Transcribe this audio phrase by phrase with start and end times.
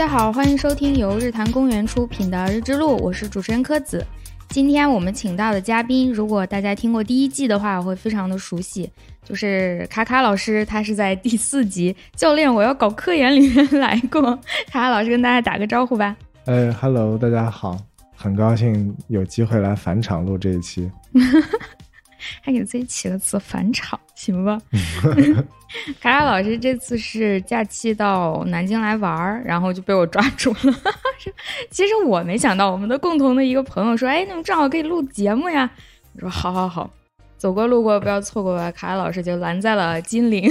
[0.00, 4.02] 大家好，欢迎收听由日坛公园出品的《日之路》，我是主持人柯子。
[4.48, 8.90] 今天我们请到的嘉宾，如果大家听过第一季的话，会非常的熟悉，
[9.22, 14.34] 就是卡卡老师，他是在第四集“教练，我要搞科研”里面来过。
[14.72, 16.16] 卡卡老师跟大家打个招呼吧。
[16.46, 17.76] 呃，Hello，大家好，
[18.16, 20.90] 很高兴有机会来返场录这一期。
[22.40, 24.58] 还给自己起个词“返场”，行吧？
[26.00, 30.74] 卡卡老师这次是假期到南京来玩儿，然后就被我抓住了。
[31.70, 35.70] 其实我没想到，我们的共同的一个朋友说：“哎，你们正好可以录节目呀。”
[36.16, 36.90] 我说：“好好好，
[37.38, 40.50] 走过路过不要错过吧。”卡卡老师就拦在了金陵。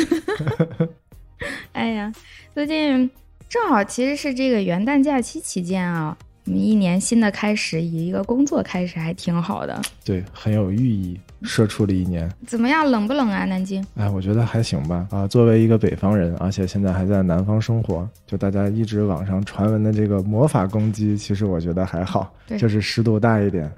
[1.73, 2.11] 哎呀，
[2.53, 3.09] 最近
[3.49, 6.17] 正好其实是这个元旦假期期间啊。
[6.45, 9.79] 我们一年新的开始，以一个工作开始，还挺好的。
[10.03, 11.19] 对，很有寓意。
[11.43, 12.89] 社畜了一年，怎么样？
[12.89, 13.45] 冷不冷啊？
[13.45, 13.85] 南京？
[13.95, 15.07] 哎，我觉得还行吧。
[15.11, 23.71] 啊，作为一个北方人，而且现在还在南方生活，就大家一直网上传闻的这个魔法攻击，其实我觉得还好，就是湿度大一点，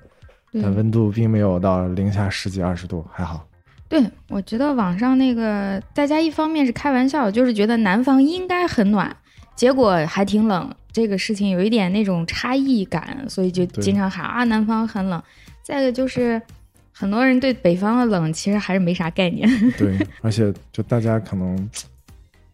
[0.54, 3.46] 但温度并没有到零下十几二十度，还好。
[3.88, 9.16] 对，我觉得网上那个大家一方面是开玩笑，就是觉得南方应该很暖，
[9.56, 10.70] 结果还挺冷。
[10.94, 15.22] 这个事情有一点那种差异感，所以就经常喊啊，南方很冷。
[15.64, 16.42] 再一个就是
[17.02, 19.50] 很多人对北方的冷其实还是没啥概念。
[19.76, 21.68] 对，而且就大家可能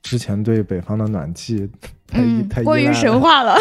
[0.02, 1.70] 之前对北方的暖气
[2.08, 3.58] 太太过于神话了。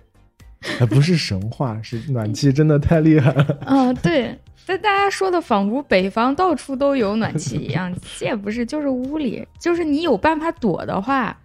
[0.80, 3.58] 哎，不是神话，是暖气真的太厉害了。
[3.66, 4.34] 嗯， 对。
[4.64, 11.36] 但大家说的仿佛北方到处都有暖气一样，这也不是，就是屋里，就是你有办法躲的话。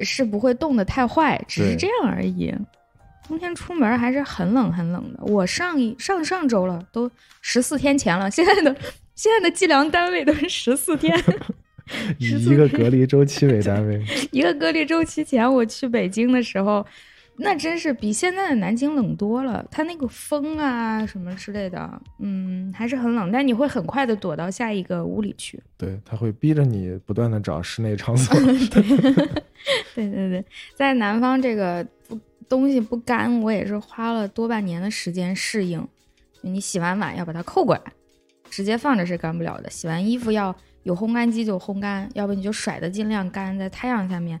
[0.00, 2.52] 是不会冻得太坏，只是这样而已。
[3.26, 5.24] 冬天出门还是很冷很冷的。
[5.24, 7.10] 我上一上上周了，都
[7.40, 8.28] 十四天前了。
[8.32, 8.76] 现在的
[9.14, 11.16] 现在的计量单位都是十四天，
[12.18, 14.02] 以一个隔离周期为单位。
[14.30, 16.84] 一个隔离周期前，我去北京的时候。
[17.36, 25.60] 那真是比现在的南京冷多了，它那个风啊什么之类的，嗯，还是很冷，但你会很快的躲到下一个屋里去。
[25.76, 28.40] 对，它会逼着你不断的找室内场所。
[28.40, 30.44] 对对对，
[30.76, 32.16] 在南方这个不
[32.48, 35.86] 东西不干，我也是花了多半年的时间适应。
[36.42, 37.82] 你洗完碗要把它扣过来，
[38.50, 39.70] 直接放着是干不了的。
[39.70, 44.40] 洗完衣服要有烘干机就烘干，要不你就甩的尽量干在太阳下面。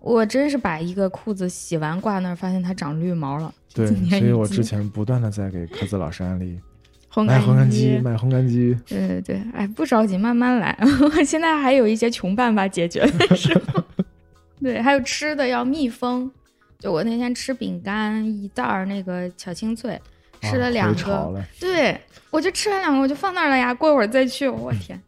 [0.00, 3.52] 我真是把一个裤子洗完挂那儿，发现它长绿毛了。
[3.74, 6.58] 对，所以我之前不断的在给科子老师安利
[7.12, 8.74] 烘干烘干机，买烘干机。
[8.86, 10.78] 对对对，哎，不着急，慢慢来。
[11.02, 13.82] 我现在还有一些穷办法解决的时候。
[14.62, 16.30] 对，还有吃的要密封。
[16.80, 20.00] 就我那天吃饼干，一袋儿那个巧清脆，
[20.40, 21.44] 吃了两个。
[21.60, 23.72] 对，我就吃完两个，我就放那儿了呀。
[23.72, 25.00] 过会儿再去，我天。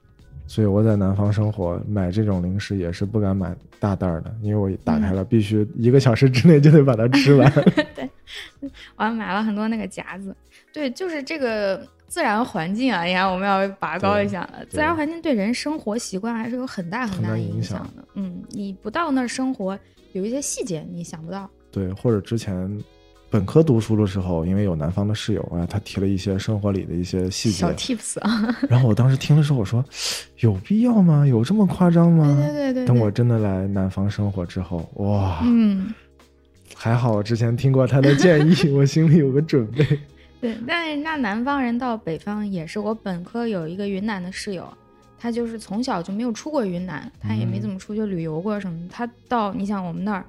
[0.46, 7.50] 所以我在南方生活，买这种零食也是不敢买大袋的，因为我打开了，必须一个小时之内就得把它吃完。
[7.96, 8.10] 对，
[8.96, 10.36] 我还买了很多那个夹子。
[10.70, 14.62] 对，就是这个自然环境啊，你看我们要拔高一下了。
[14.68, 18.04] 自然环境对人生活习惯还是有很大很大影响的。
[18.14, 19.78] 嗯，你不到那儿生活，
[20.12, 21.48] 有一些细节你想不到。
[21.72, 22.80] 对，或者之前。
[23.30, 28.54] 本科读书的时候，因为有南方的室友啊，他提了一些生活里的一些细节小 tips 啊。
[28.68, 29.82] 然后我当时听的时候，我说
[30.40, 31.26] 有必要吗？
[31.26, 32.26] 有这么夸张吗？
[32.38, 32.84] 对对对。
[32.84, 35.94] 等我真的来南方生活之后，哇，嗯，
[36.74, 39.82] 还好我之前听过他的建议， 我心里有个准备。
[40.38, 44.68] 对，但是那南方人到北方也是，我本科有一个云南的室友，
[45.18, 48.78] 他就是从小就没有出过云南，他也没怎么出去旅游过什么。
[48.92, 50.22] 他到你想我们那儿。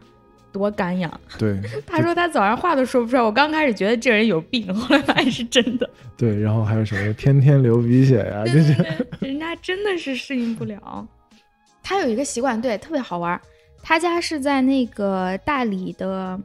[0.53, 1.11] 多干痒！
[1.37, 3.21] 对， 他说他早上话都说不出来。
[3.21, 5.89] 我刚开始觉得这人有病，后来发现是真的。
[6.15, 8.43] 对，然后还有什么天天流鼻血呀？
[8.45, 8.73] 这些
[9.19, 11.05] 人家真的是适应不了。
[11.81, 13.37] 他有一个习惯，对，特别好玩。
[13.81, 16.39] 他家是在那个大理的。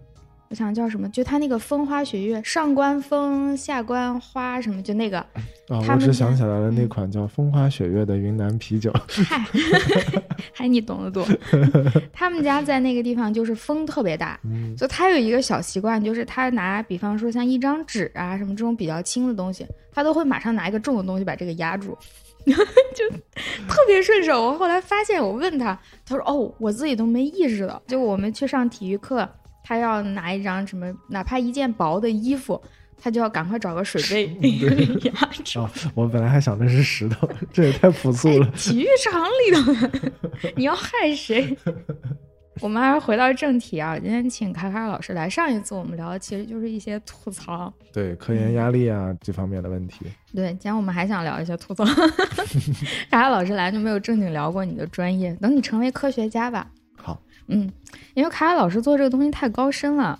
[0.50, 1.08] 我想叫什么？
[1.10, 5.18] 就他那个风花雪月，上官风，下官花，什么就那个。
[5.18, 8.90] 啊，我只想起来了，那款叫风花雪月的云南啤酒。
[9.08, 9.44] 嗨，
[10.54, 11.26] 还你懂得多。
[12.12, 14.40] 他们家在那个地方，就是风特别大，
[14.76, 21.96] 就他有一个小习惯，就是他拿，比方说像一张纸啊什么这种比较轻的东西，他都会马上拿一个重的东西把这个压住，
[22.46, 23.06] 就
[23.68, 24.42] 特别顺手。
[24.42, 29.28] 我后来发现，我问他，他说：“哦，我自己都没意识到。”就我们去上体育课。
[29.68, 32.58] 他要拿一张什么，哪怕一件薄的衣服，
[32.96, 34.50] 他就要赶快找个水杯
[35.04, 35.12] 压
[35.44, 35.68] 着。
[35.94, 38.50] 我本来还想的是石头，这也太朴素了。
[38.52, 41.54] 体育场里头， 你要害谁？
[42.60, 43.96] 我们还是回到正题啊！
[43.98, 50.06] 今天请卡卡老师来，上一次我们聊的其实就是一些吐槽，对科研压力啊这方面的问题。
[50.34, 51.84] 对，今天我们还想聊一些吐槽。
[51.84, 56.66] 卡卡老师来就没有正经聊过你的专业，等你成为科学家吧。
[57.48, 57.54] 好。
[57.54, 57.70] 嗯，
[58.14, 60.18] 因为卡卡老师做这个东西太高深了，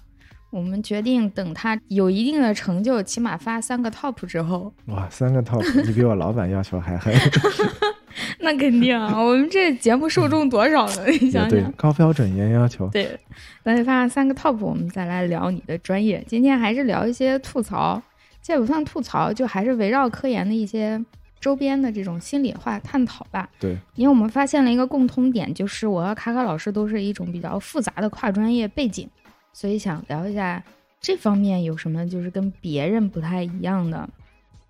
[0.50, 4.72] 我们决定等他有一定的成就，起码发三个 top 之后。
[4.86, 7.14] 哇，三个 top，你比我老板要求还狠。
[8.40, 11.06] 那肯定啊，我们这节目受众多少呢？
[11.20, 12.88] 你想想，高标准严要求。
[12.88, 13.18] 对，
[13.62, 16.24] 等你发三个 top，我们再来聊你的专业。
[16.26, 18.00] 今天还是聊一些吐槽，
[18.42, 21.00] 这不算吐槽，就还是围绕科研的一些
[21.40, 23.48] 周边的这种心理化探讨吧。
[23.58, 29.08] 对，因为我们发现了一个共通点，就是我和卡卡老师都是一种比较复杂的跨专业背景，
[29.52, 30.62] 所以想聊一下
[31.00, 34.08] 这方面有什么就是跟别人不太一样的。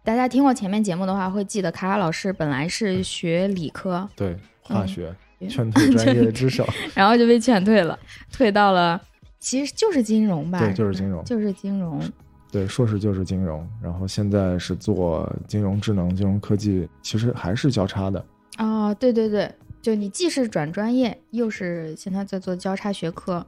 [0.05, 5.15] 大家听过前面节目的话，会记得卡卡老师本来是学理科，对化学，
[5.49, 7.99] 劝退专业之手， 然后就被劝退了，
[8.33, 9.01] 退到了
[9.39, 12.01] 其实就是金融吧，对，就是金融，就是金融，
[12.51, 18.25] 对，硕士就是金融，然后现在是做金融智能、金融科技，其实还是交叉的。
[18.59, 19.53] 哦，对对对，
[19.83, 23.47] 就你既是转专业，又是现在在做交叉学科。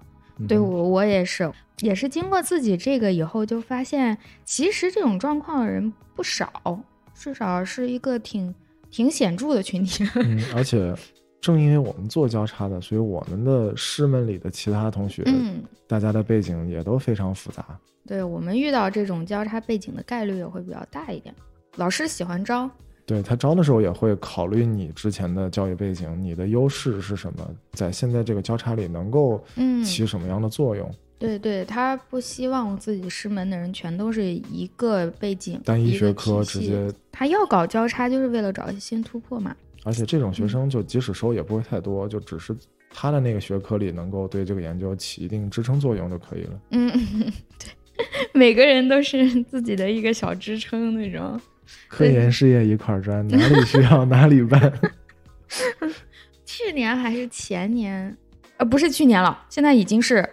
[0.49, 1.51] 对我，我也是，
[1.81, 6.81] 也是经过自己这个以后，就发现其实这种状况的人不少，
[7.15, 8.55] 至少是一个挺
[8.91, 10.09] 挺显著的群体。
[10.17, 10.95] 嗯，而且
[11.43, 17.65] 正因为我们做交叉的，所以我们的师门里的其他同学，嗯，大家的背景也都非常复杂。
[18.07, 21.35] 对我们遇到这种交叉背景的概率也会比较大一点，
[21.77, 22.71] 老师喜欢招。
[23.07, 29.43] 对他招的时候也会考虑你之前的教育背景，你的优势是什么，在现在这个交叉里能够
[29.85, 30.89] 起什么样的作用？
[31.19, 36.91] 对对，他不希望自己师门的人全都是一个背景，单一学科直接。
[37.13, 39.55] 他要搞交叉，就是为了找一些新突破嘛。
[39.85, 42.57] 而且这种学生就即使收也不会太多，就只是
[42.91, 46.61] 他的那个学科里能够对这个研究起一定支撑作用就可以了。
[46.71, 46.89] 嗯，
[47.59, 47.69] 对，
[48.41, 51.39] 每个人都是自己的一个小支撑那种。
[51.89, 54.73] 科研事业一块砖，哪里需要哪里办。
[56.47, 58.17] 去年还是前年，
[58.57, 60.27] 呃，不是去年了，现在已经是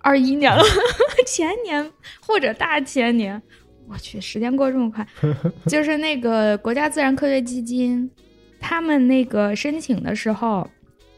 [0.00, 0.64] 二一年了。
[1.28, 1.88] 前年
[2.20, 3.40] 或者大前年，
[3.86, 5.06] 我去，时间过这么快。
[5.68, 8.10] 就是那个国家自然科学基金，
[8.58, 10.68] 他们那个申请的时候，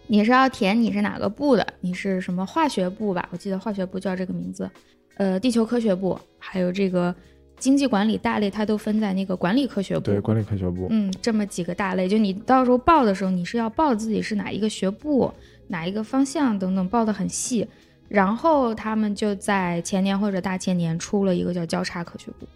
[0.06, 3.26] 你是要填你是哪个部的，你是什么化学部吧？
[3.32, 4.70] 我记得化学部叫这个名字。
[5.16, 7.14] 呃，地球科学部，还有这个。
[7.58, 10.02] 经济管理大类，它都分在那个管理科学部。
[10.02, 10.88] 对，管理科学部。
[10.90, 15.32] 嗯，这么几个大类，就你到时候报的时候，你是要报自己是哪一个学部、
[15.68, 17.66] 哪一个方向等等，报的很细。
[18.10, 22.46] 然后他们就在前年或者大前年出了一个叫交叉科学部。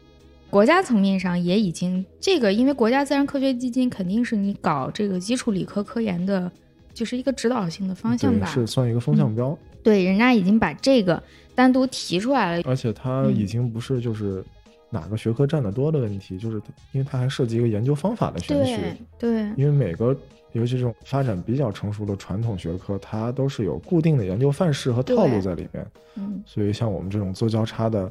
[0.51, 6.53] 国家层面上也已经这个，因为国家自然科学基金肯定是你搞这个基础理科科研的，
[6.93, 9.57] 就是一个指导性的方向吧，是算一个风向标。
[9.83, 11.23] 对，人家已经把这个
[11.55, 14.45] 单独提出来了，而且它已经不是就是。
[14.93, 16.57] 哪个学科占得多的问题，就是
[16.91, 18.83] 因为它还涉及一个研究方法的选取。
[19.17, 20.07] 对，因为每个，
[20.51, 25.87] 尤其这种发展比较成熟的传统学科，它都是有固定的研究范式和套路在里面。
[26.17, 28.11] 嗯，所以像我们这种做交叉的，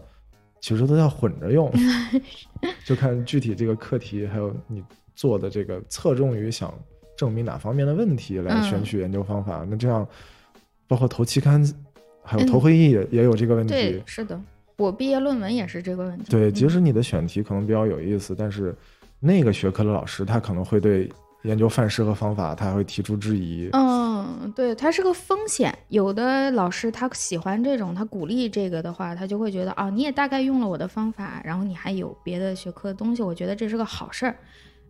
[0.62, 1.70] 其实都要混着用，
[2.88, 4.82] 就看具体这个课题，还有你
[5.16, 6.74] 做的这个侧重于想
[7.18, 9.68] 证明哪方面的问题来选取研究方法。
[9.70, 10.08] 那这样，
[10.88, 11.62] 包括投期刊，
[12.24, 13.74] 还有头会议也也有这个问题。
[13.74, 14.40] 对，是的。
[14.78, 16.32] 我毕业论文也是这个问题。
[16.32, 18.74] 对，即使你的选题可能比较有意思，但是
[19.20, 21.12] 那个学科的老师他可能会对
[21.44, 23.70] 研究范式和方法他会提出质疑。
[23.74, 25.78] 嗯，对，它是个风险。
[25.90, 34.36] 有的老师他喜欢这种，他鼓励这个的话，他就会觉得啊，你也大概用了我的方法，然后你还有别的学科的东西，我觉得这是个好事儿。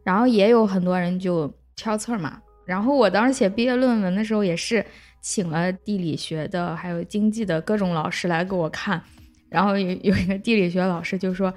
[0.03, 2.39] 然后也有很多人就挑刺儿嘛。
[2.63, 4.85] 然后我当时写毕业论文的时候，也是
[5.21, 9.01] 请了地理学的还有经济的各种老师来给我看。
[9.49, 11.51] 然后有有一个地理学老师就说：“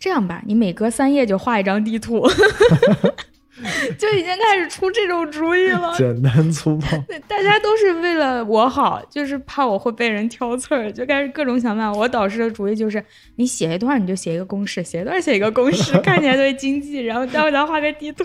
[0.00, 2.26] 这样吧，你每隔三页就画一张地图，
[3.96, 6.88] 就已经开始出这种主意了，简单粗暴。
[7.28, 11.96] 大家都是为了我好，就是怕我会被人挑刺儿，就开始各种想办法。
[11.96, 13.04] 我导师的主意就是，
[13.36, 18.24] 你写一段你就写一个公式，写一段写一个公式，看起来特别经济，然后待会再画个地图，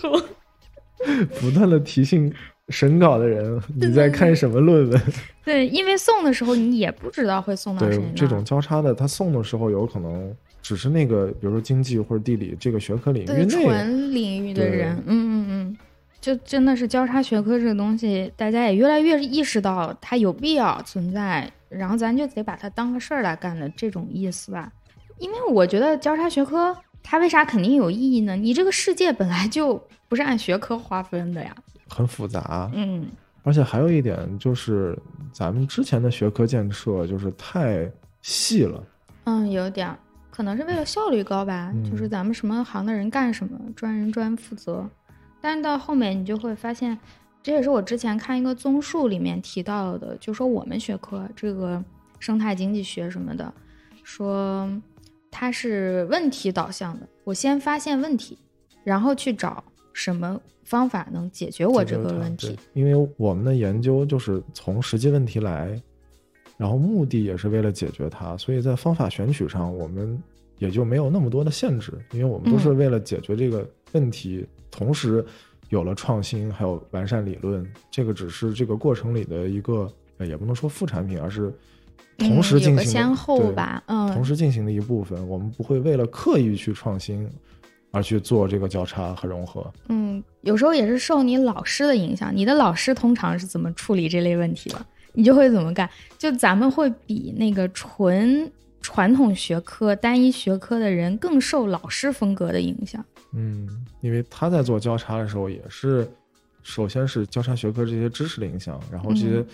[1.40, 2.34] 不断的提醒。”
[2.70, 5.02] 审稿的人，你在看什么论文？
[5.44, 7.98] 对，因为送的时候你也不知道会送到谁。
[7.98, 14.96] 对，这种交叉的，他送的时候有可能只是那个，比如说经济或者地理这个学科领域内纯领域的人。
[15.06, 15.78] 嗯嗯嗯，
[16.20, 24.72] 就真的是交叉学科这个东西，大家也越来越意识到它有必要存在，然后咱就得把它当个事儿来干的这种意思吧。
[25.20, 28.36] 因为我觉得交叉学科它为啥肯定有意义呢？
[28.36, 29.80] 你这个世界本来就
[30.10, 31.56] 不是按学科划分的呀。
[31.88, 33.08] 很复杂，嗯，
[33.44, 34.98] 而且还有一点就是，
[35.32, 37.90] 咱们之前的学科建设就是太
[38.22, 38.84] 细了，
[39.26, 39.96] 嗯，有点，
[40.32, 44.88] 可能是为了效率高吧，就是咱们什么行的人干什么，专人专负责，
[45.40, 46.98] 但是到后面你就会发现，
[47.44, 51.84] 这也是我之前看一个综述里面提到的，就说我们学科这个
[52.20, 53.54] 生态经济学什么的，
[54.04, 54.68] 说
[55.30, 57.08] 它是问题导向的。
[57.24, 58.38] 我先发现问题，
[58.84, 59.64] 然后去找
[59.96, 62.54] 什么方法能解决我这个问题。
[62.74, 65.82] 因为我们的研究就是从实际问题来，
[66.58, 70.22] 然后目的也是为了解决它，所以在方法选取上我们
[70.58, 75.26] 也就没有那么多的限制，因为我们都是为了解决这个问题，同时
[75.70, 77.66] 有了创新，还有完善理论。
[77.90, 81.54] 这个只是这个过程里的一个，也不能说副产品，而是。
[82.18, 87.30] 同时进行先后吧，嗯，同时进行的一部分，我们不会为了刻意去创新
[87.96, 89.72] 而去做这个交叉和融合。
[89.88, 95.90] 嗯，有时候也是受你老师的影响，你的老师通常是怎么处理这类问题的，你就会怎么干。
[96.18, 103.04] 就咱们会比那个纯传统学科、单一学科的人更受老师风格的影响。
[103.32, 106.06] 嗯，因为他在做交叉的时候，也是
[106.64, 109.46] 首先是交叉学科这些知识的影响，然后这些。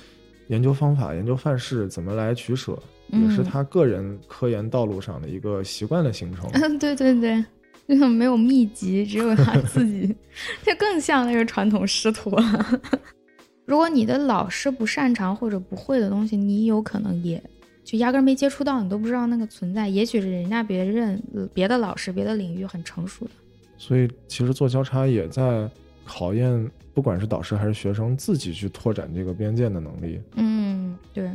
[0.47, 6.49] 研究方法、研究范式怎么来取舍，也是他个人科研道路上的一个习惯的形成。
[6.61, 7.41] 嗯，对对对，
[8.09, 10.15] 没有秘籍，只有他 自己，
[10.63, 12.81] 就更像那个传统师徒了。
[13.65, 17.41] 如果你的老师不擅长或者不会的东西，你有可能也
[17.83, 19.87] 就压根没接触到，你都不知道那个存在。
[19.87, 21.21] 也许是人家别人
[21.53, 23.31] 别的老师、别的领域很成熟的。
[23.77, 25.69] 所以，其实做交叉也在
[26.05, 26.69] 考验。
[26.93, 30.19] 不管是导师还是学生，自己去拓展这个边界的能力。
[30.35, 31.31] 嗯，对，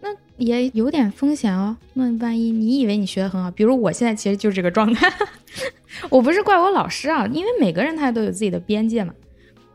[0.00, 1.76] 那也有点风险哦。
[1.92, 5.12] 那万一你以为你学的很好，比如我现在其实就是这个状态，
[6.10, 9.14] 我不是怪我老师啊，因为每个人他都有自己的边界嘛。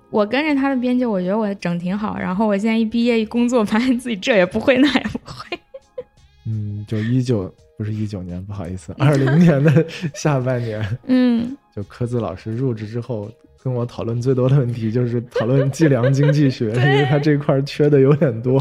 [0.09, 2.17] 我跟着他的边界，我觉得我整挺好。
[2.17, 5.57] 然后我现在一毕业一工作，发现自己这也不会那也不会。
[6.47, 13.29] 嗯，就一九不是一九年，不好意思，二零年的下半年，嗯，就科子老师入职之后。
[13.63, 18.59] 跟我讨论最多的问题就是讨论计量经济学， 因为他这块缺的有点多。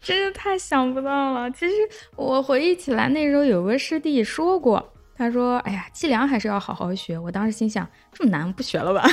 [0.00, 1.50] 真是太想不到了。
[1.50, 1.74] 其实
[2.16, 4.82] 我回忆起来，那时候有个师弟说过，
[5.18, 9.04] 他说：“哎呀，计量还是要好好学。”我当时心想，这么难，不学了吧？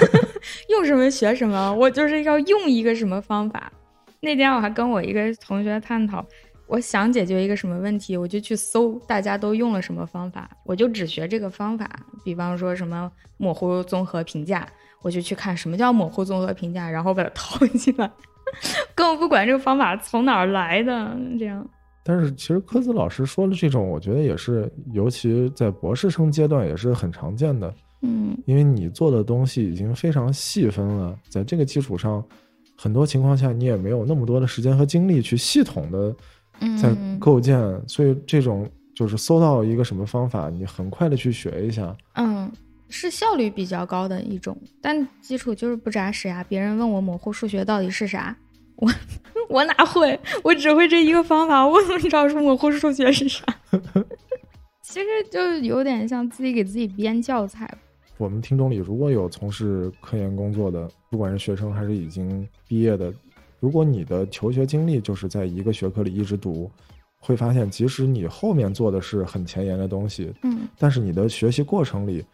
[0.68, 1.72] 用什么学什么？
[1.74, 3.72] 我就是要用一个什么方法。
[4.20, 6.24] 那天我还跟我一个同学探讨。
[6.66, 11.88] 我想解决一个什么问题，我就去搜大家都用了什么方法，我就只学这个方法。
[12.22, 14.68] 比方说什么模糊综合评价，
[15.00, 18.10] 我就去看什么叫模糊综合评价，然后把它 套进来，
[18.94, 21.16] 根本不管这个方法从哪儿来的。
[21.38, 21.66] 这样。
[22.08, 27.74] 但是其实科子老师说的这种，我觉得也是，尤其在博士生阶段也是很常见的。
[28.00, 32.24] 嗯，因为你做的东西已经非常细分了，在这个基础上，
[32.78, 36.16] 很多情况下你也没有那么多的时间和精力去系统的。
[36.82, 42.50] 在构建，所以这种就是搜到一个什么方法，你很快的去学一下，嗯，
[42.88, 46.44] 是效率比较高的一种，但基础就是不扎实呀。
[46.48, 48.36] 别人问我模糊数学到底是啥，
[48.78, 48.90] 我
[49.48, 50.18] 我哪会？
[50.42, 53.44] 我只会这一个方法，我怎么知道是模糊数学是啥？
[54.82, 57.72] 其实就有点像自己给自己编教材。
[58.16, 63.12] 我们听众里如果有从事科研工作的，不管是学生还是已经毕业的。
[63.60, 66.70] 如果你的求学经历就是在一个学科里一直读，
[67.20, 72.24] 会发现即使你后面做的是很前沿的东西，嗯，但是你的学习过程里，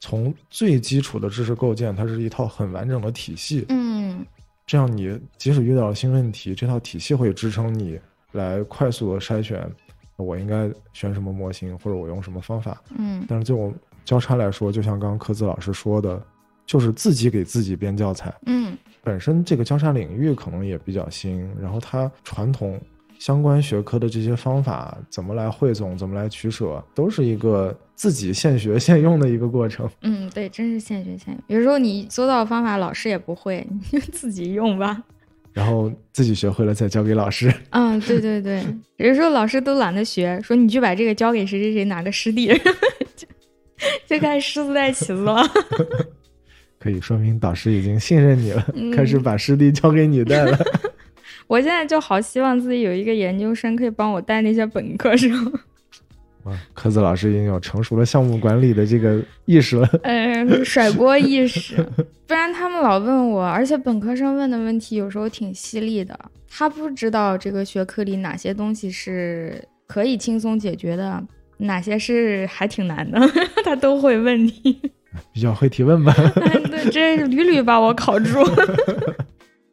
[0.00, 4.24] 从最基础的知识构建，它是一套很完整的体系，嗯，
[4.66, 7.98] 这样你即使遇到了新问题，这套体系会支撑你
[8.32, 9.70] 来快速的筛选，
[10.16, 13.72] 我应该选什么模型，或者我用什么方法，嗯，但是就我
[14.04, 16.22] 交叉来说，就像刚刚科子老师说的，
[16.66, 18.76] 就是自己给自己编教材，嗯。
[19.02, 22.80] 本身这个交叉领域可能也比较新，然后它传统
[23.24, 29.88] 相关学科的这些方法怎么来汇总，怎么来取舍，都是一个自己现学 现用的一个过程。
[30.02, 31.42] 嗯，对，真是现学现用。
[31.46, 35.02] 有时候你搜到方法，老师也不会，你就自己用吧。
[35.54, 37.50] 然后自己学会了再交给老师。
[37.70, 38.62] 嗯，对对对。
[38.98, 42.48] 有时候老师都懒得学，说你去把这个交给谁谁谁哪个师弟，
[43.16, 43.26] 就
[44.06, 45.42] 就开始狮子带起子了。
[46.78, 50.58] 可以说明导师已经信任你了，开始把师弟交给你带了。
[51.46, 55.30] 我现在就好希望自己有一个研究生可以帮我带那些本科生。
[56.44, 59.88] 哇，科子老师已经有成熟的项目管理的这个意识了。
[60.02, 61.76] 嗯， 甩锅意识，
[62.26, 66.18] 不然他们老问我，而且本科生问的问题有时候挺犀利的。
[66.50, 71.22] 他不知道这个学科里哪些东西是可以轻松解决的，
[71.56, 73.18] 哪些是还挺难的，
[73.64, 74.80] 他都会问你。
[75.32, 76.12] 比较会提问吧？
[76.34, 78.44] 对，这屡屡把我考住。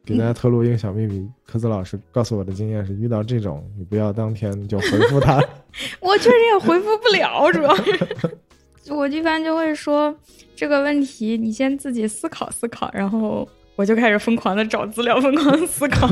[0.04, 5.40] 给大家透露一个小秘密，科子老师告诉我的经验是，遇到这种你不要当天就回复他。
[6.00, 8.12] 我确实也回复不了，主要是
[8.92, 10.14] 我一般就会说
[10.56, 16.08] 这个问题，你先自己思考思考，然后我就开始疯狂的找资料，疯狂思考。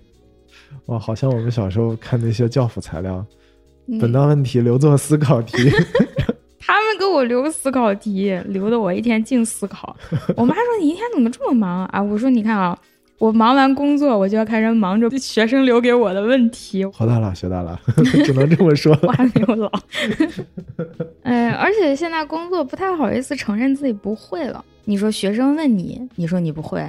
[0.86, 3.24] 哇，好像我们小时候看那些教辅材料，
[3.98, 5.70] 本道问题留作思考题。
[6.58, 9.96] 他们给我留思考题，留的我一天净思考。
[10.36, 12.76] 我妈说：“你一天怎么这么忙啊？”我说：“你看啊，
[13.18, 17.80] 我忙完工作，我就要开始忙着学生留给我的问题。”活大了，学大了，
[18.24, 18.96] 只能这么说。
[19.02, 19.70] 我还没有老。
[21.24, 24.64] 哎，而且现在工作不太好意思承认自己不会了。
[24.84, 26.86] 你说学生问你，你说你不会，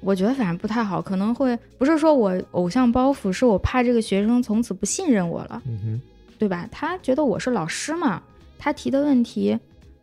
[0.00, 5.60] 我觉得反正不太好，可能会不是说我偶像包袱，是我怕这个学生从此不信任我了，
[6.38, 6.68] 对吧？
[6.70, 8.22] 他觉得我是老师嘛。
[8.62, 9.58] 他提的问题，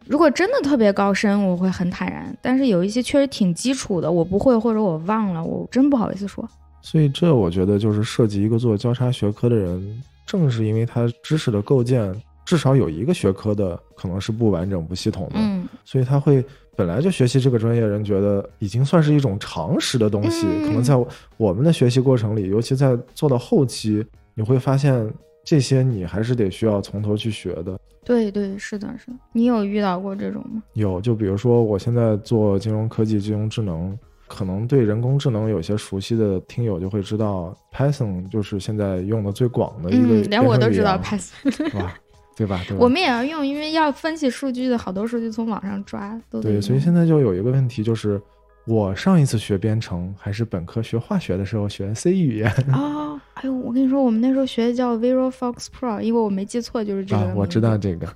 [0.09, 6.47] 如果真的特别高深，我会很坦然；但是有一些确实挺基础的，我不会或者我忘了，我真不好意思说。
[6.81, 12.13] 所以这我觉得就是涉及一个做交叉学科的人，正是因为他知识的构建
[12.45, 16.43] 至少有一个学科的可能是不完整不系统的，嗯，所以他会
[16.77, 20.95] 本来就学习这个专业人觉得已经算是一种常识的东西，可能在
[21.35, 24.05] 我们的学习过程里，尤其在做到后期，
[24.37, 25.11] 你会发现。
[25.49, 27.79] 这些你还是得需要从头去学的。
[28.03, 29.13] 对对，是的，是的。
[29.31, 30.61] 你有遇到过这种吗？
[30.73, 40.21] 有，就比如说我现在做金融科技、金融智能，可能对人工智能有些熟悉的听友就会知道，Python 就是现在用的最广的一个。
[40.27, 41.93] 连我都知道 Python， 哇，
[42.35, 42.61] 对吧？
[42.77, 46.21] 我们也要用，因为要分析数据的好多数据从网上抓。
[46.29, 48.21] 对，所以现在就有一个问题就是。
[48.69, 53.06] 我上一次学编程还是本科学化学的时候学 C 语言啊！
[53.37, 57.21] 哎呦，我跟你说，我们那时候学的叫 viral Fox Pro，因为我没记错就是这个。
[57.21, 58.07] 啊，我知道这个。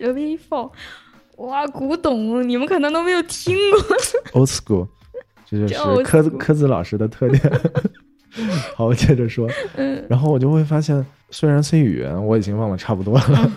[0.00, 0.70] V Fox，
[1.36, 3.96] 哇，古董，你们可能都没有听过。
[4.40, 4.88] Old School，
[5.44, 7.60] 这就是科科子老师的特点。
[8.74, 9.46] 好，我接着说。
[9.76, 10.02] 嗯。
[10.08, 13.52] 然后我就会发现，虽然 C 语言我已经忘了差不多了，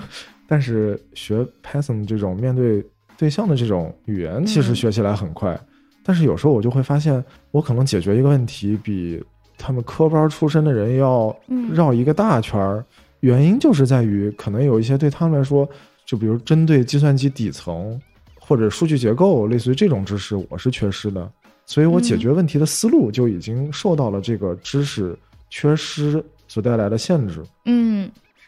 [0.49, 2.85] 但是学 Python 这种面对
[3.17, 5.57] 对象的这种语言，其实学起来很快。
[6.03, 9.23] 但是有时候我就会发现，我可能解决一个问题比
[9.57, 11.35] 他们科班出身的人要
[11.71, 12.83] 绕一个大圈儿。
[13.21, 15.67] 原因就是在于，可能有一些对他们来说，
[16.05, 17.99] 就比如针对计算机底层
[18.39, 21.31] 或者数据结构，类似于这种知识，我是缺失的。
[21.65, 25.17] 所以我解决问题的思路就已经受到了这个知识
[25.49, 27.43] 缺失所带来的限制。
[27.65, 28.07] 嗯，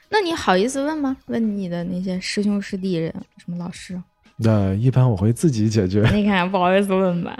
[0.10, 1.18] 那你好意思问吗？
[1.26, 4.00] 问你的那些师兄师弟人，什么老师？
[4.36, 6.08] 那一般我会自己解决。
[6.14, 7.36] 你看，不好意思问吧。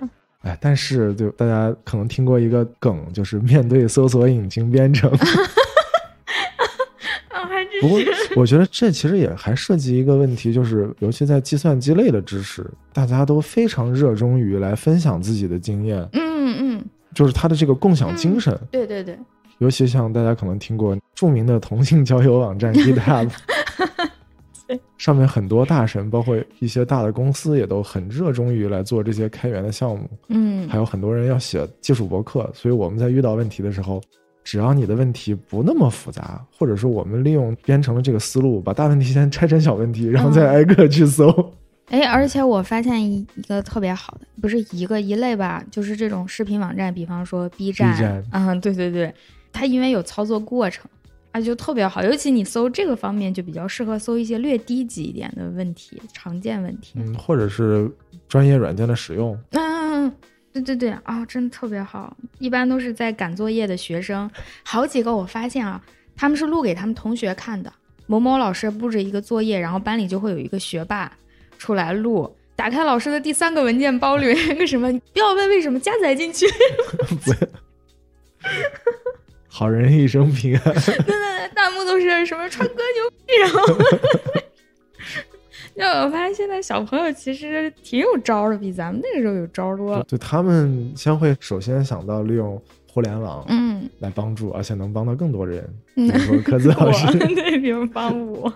[0.48, 5.12] 哎，但是就大家可能听过一个梗，就是面对搜索引擎编程。
[7.82, 8.00] 不过
[8.36, 16.08] 我觉得这其实也还涉及一个问题，就是尤其在计算机类的知识，大家都非常热衷于来分享自己的经验。
[16.14, 16.86] 嗯嗯。
[17.14, 18.58] 就是他的这个共享精神。
[18.72, 19.18] 对对对。
[19.58, 23.30] 尤其像大家可能听过著名的同性交友网站 GitHub。
[24.98, 30.10] 上面很多大神，包括一些大的公司，也都很热衷于来做这些开源的项目。
[30.30, 34.02] 嗯，还有很多人要写技术博客，所以我们在遇到问题的时候，
[34.44, 41.54] 只要你的问题不那么复杂，或者说我们利用编程的这个思路，把大问题先拆成小问题，然后再挨个去搜。
[41.90, 49.14] 哎，而且我发现一一个特别好的，不是一个一类吧，就是这种视频网站，比方说 B 站，嗯，对对对，
[49.54, 50.90] 它因为有操作过程。
[51.38, 57.88] 那就特别好，尤其你搜这个方面，就比较适合搜一些略低级一点的问题，常见问题，嗯，或者是
[58.28, 59.38] 专业软件的使用。
[59.52, 60.12] 嗯，
[60.52, 62.18] 对对对，啊，真的特别好。
[62.40, 64.28] 一般都是在赶作业的学生，
[64.64, 65.80] 好几个我发现啊，
[66.16, 67.72] 他们是录给他们同学看的。
[68.08, 71.12] 某某老师布置一个作业，然后班里就会有一个学霸
[71.60, 76.48] 出来录，打开老师的第三个文件包里面个什么，不要问为什么，加载进去。
[79.58, 80.64] 好人一生平安。
[80.86, 83.66] 对对对，弹幕都是什么川哥牛逼，然后，
[85.76, 90.06] 就我发现现在小朋友其实挺有招的，比咱们那个时候有招多了。
[90.08, 95.68] 就他们先会首先想到利用互联网，嗯，来帮助，而且能帮到更多人。
[95.96, 98.54] 比如说科子老师，对，比如帮我。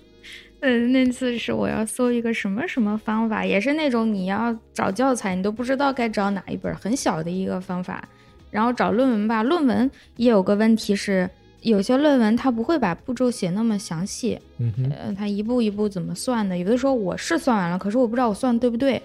[0.60, 8.06] 嗯，那次是我要搜一个什么什么方法，也是那种你要找教材，你都不知道该找哪一本，很小的一个方法。
[8.54, 11.28] 然后找论文吧，论文也有个问题是，
[11.62, 16.56] 有些论文它不会把步骤写那么详细，嗯哼，呃，它一步一步怎么算的？
[16.56, 19.02] 有的时候我是算完了，可是我不知道我算的对不对，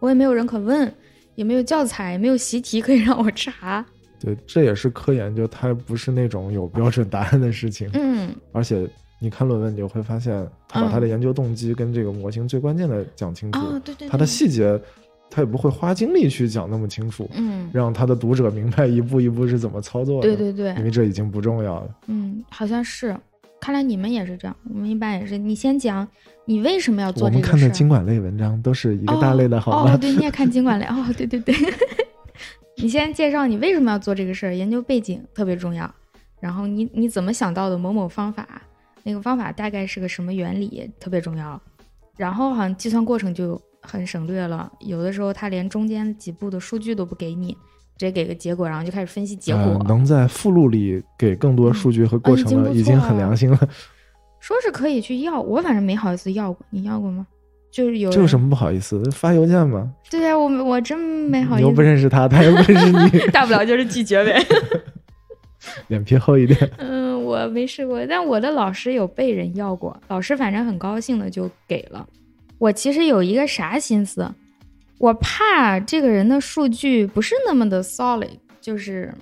[0.00, 0.92] 我也没有人可问，
[1.34, 3.82] 也没有教材，也没有习题可以让我查。
[4.22, 7.88] 对，这也是科研，就它不是那种有标准答案的事情。
[7.94, 8.86] 嗯，而且
[9.18, 14.78] 你看论文，你就会发现，他把他的研究动机跟这个模型最关键的讲清楚，哦，对对，他的细节。
[15.30, 20.28] 他也不会花精力去讲那么清楚，嗯，让他的读者明白一步一步是怎么操作的。
[20.28, 21.94] 对对对，因为这已经不重要了。
[22.08, 23.16] 嗯，好像是，
[23.60, 24.56] 看来你们也是这样。
[24.68, 26.06] 我们一般也是，你先讲
[26.44, 27.38] 你为什么要做这个。
[27.38, 29.94] 我们看的经管类文章都是一个大类的，好吗？
[29.94, 31.54] 哦，对，你也看经管类哦，对 对对。
[32.76, 35.88] 你先介绍你为什么要做这个事儿，研究背景特别重要。
[36.40, 38.62] 然后你你怎么想到的某某方法？
[39.02, 40.90] 那个方法大概是个什么原理？
[40.98, 41.60] 特别重要。
[42.16, 47.52] 然后好像计算过程就很省略了，有的时候他连中间几步的数据都不给你，
[47.96, 49.82] 直接给个结果，然后就开始分析结果。
[49.86, 53.58] 能在附录里给更多数据和过程了，已经很良心了。
[54.40, 57.26] 说是可以去要，我反正没好意思要过，你要过吗？
[57.70, 59.02] 就是有这有什么不好意思？
[59.12, 59.92] 发邮件嘛。
[60.10, 61.62] 对呀，我我真没好意思。
[61.62, 64.44] 你又不认识他，他又不认识你， 大不了就是拒绝呗。
[65.88, 66.58] 脸皮厚一点。
[66.78, 72.04] 嗯，我没试过，但我的老师有被人要过，老师反正很高兴的就给了。
[72.60, 74.30] 我其实有一个啥心思，
[74.98, 78.28] 我怕这个人的数据不是那么的 solid，
[78.60, 79.12] 就是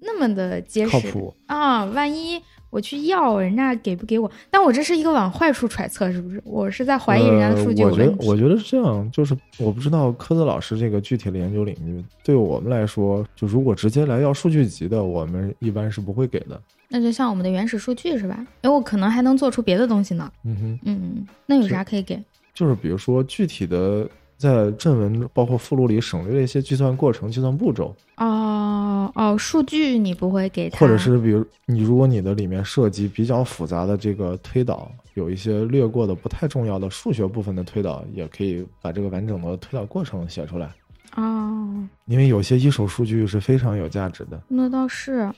[0.00, 1.12] 那么的结实
[1.46, 2.42] 啊，万一。
[2.70, 4.30] 我去要人家给不给我？
[4.48, 6.40] 但我这是一个往坏处揣测，是不是？
[6.44, 8.14] 我是在怀疑人家的数据我觉得。
[8.24, 16.62] 我觉得是这样，就是我不知道科子老师这个具体的研究领域，对我们来说，就如果直接来要数据集的，我们一般是不会给的。
[16.88, 18.46] 那就像我们的原始数据是吧？
[18.62, 20.30] 哎，我可能还能做出别的东西呢。
[20.44, 22.22] 嗯哼，嗯，那有啥可以给？
[22.54, 24.08] 就是比如说具体的。
[24.40, 27.94] 在正文包括附录里省略了一些计算过程、计算步骤。
[28.16, 40.70] 哦哦，数据你不会给他，或者是比如你如果你的里面涉及比较复杂的这个推导，有一些略过的不太重要的数学部分的推导，也可以把这个完整的推导过程写出来。
[41.16, 44.40] 哦，因为有些一手数据是非常有价值的。
[44.48, 45.30] 那倒是，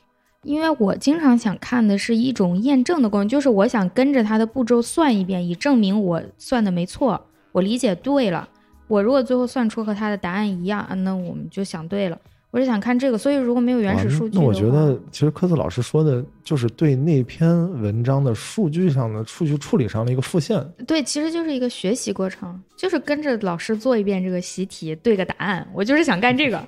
[0.45, 8.49] 因为我经常想看的是一种验证的过程，就是我想跟着他的步骤算一遍，以证明我算的没错，我理解对了。
[8.89, 12.19] 我如果最后算出和他的答案一样，那我们就想对了。
[12.51, 17.49] 我是想看这个，所以如果没有原始数据，那我觉得其实科子老师说的就是对那篇
[17.81, 20.63] 文章的数据上的数据处理上的一个复现。
[20.87, 25.67] 对，其实就是一个学习过程，就是跟着老师做一遍这个习题，对个答案。
[25.73, 26.63] 我就是想干这个，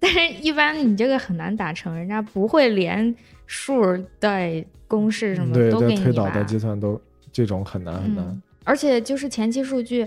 [0.02, 3.14] 但是一般你这个很难达成，人家不会连
[3.46, 8.42] 数带公式什么都给你推导的计算都这种很难很难。
[8.64, 10.06] 而且就是前期数据。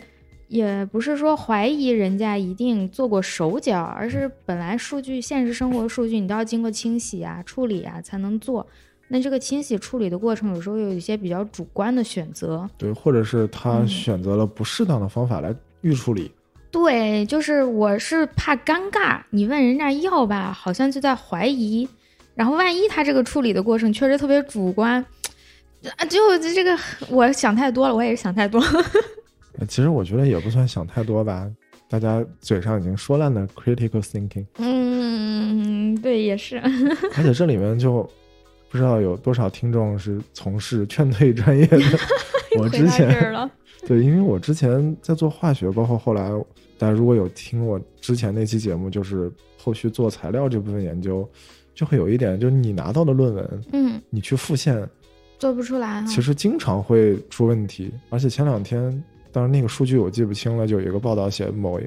[0.49, 8.67] 也不是说怀疑人家一定做过手脚，而是本来数据现实生活数据你都要经过清洗啊、处理啊才能做。
[9.07, 16.31] 那这个清洗处理的过程有时候有一些比较主观的选择，对，或者是他选择了不适当的方法来预处理。
[16.73, 21.87] 对，就是我是怕尴尬，你问人家要吧，好像就在怀疑，
[22.33, 24.93] 然后万一他这个处理的过程确实特别主观，
[25.97, 26.75] 啊，就这个
[27.09, 28.59] 我想太多了，我也是想太多。
[29.69, 31.47] 其实我觉得也不算想太多吧，
[31.87, 34.45] 大家嘴上已经说烂的 critical thinking。
[34.57, 36.57] 嗯，对，也是。
[37.15, 38.01] 而且这里面就
[38.69, 41.79] 不知道有多少听众是从事劝退专业的。
[42.57, 43.49] 我之前
[43.87, 46.31] 对，因为我之前在做化学，包括后来
[46.77, 51.27] 大家如果有听我之前那期节目，就是后续做材料这部分研究，
[51.73, 54.87] 就会有一点，就是你拿到的论文，嗯，你去复现
[55.39, 57.91] 做不出来，其实经常会出问题。
[58.09, 59.03] 而且前两天。
[59.31, 60.67] 当然，那个数据我记不清了。
[60.67, 61.81] 就有一个报道写，某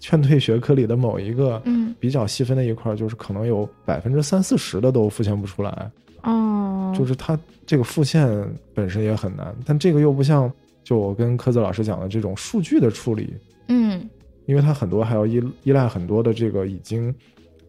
[0.00, 5.92] 劝退学科里的某一个，嗯，比较细分的一块，就是可能有百分之三四十的都复现不出来。
[6.24, 8.28] 哦，就是它这个复现
[8.74, 13.32] 本身也很难，但这个又不像就我跟科子老师讲的这种数据的处理，
[13.68, 14.10] 嗯，
[14.48, 17.14] 因为它很多还要依依赖很多的这个已经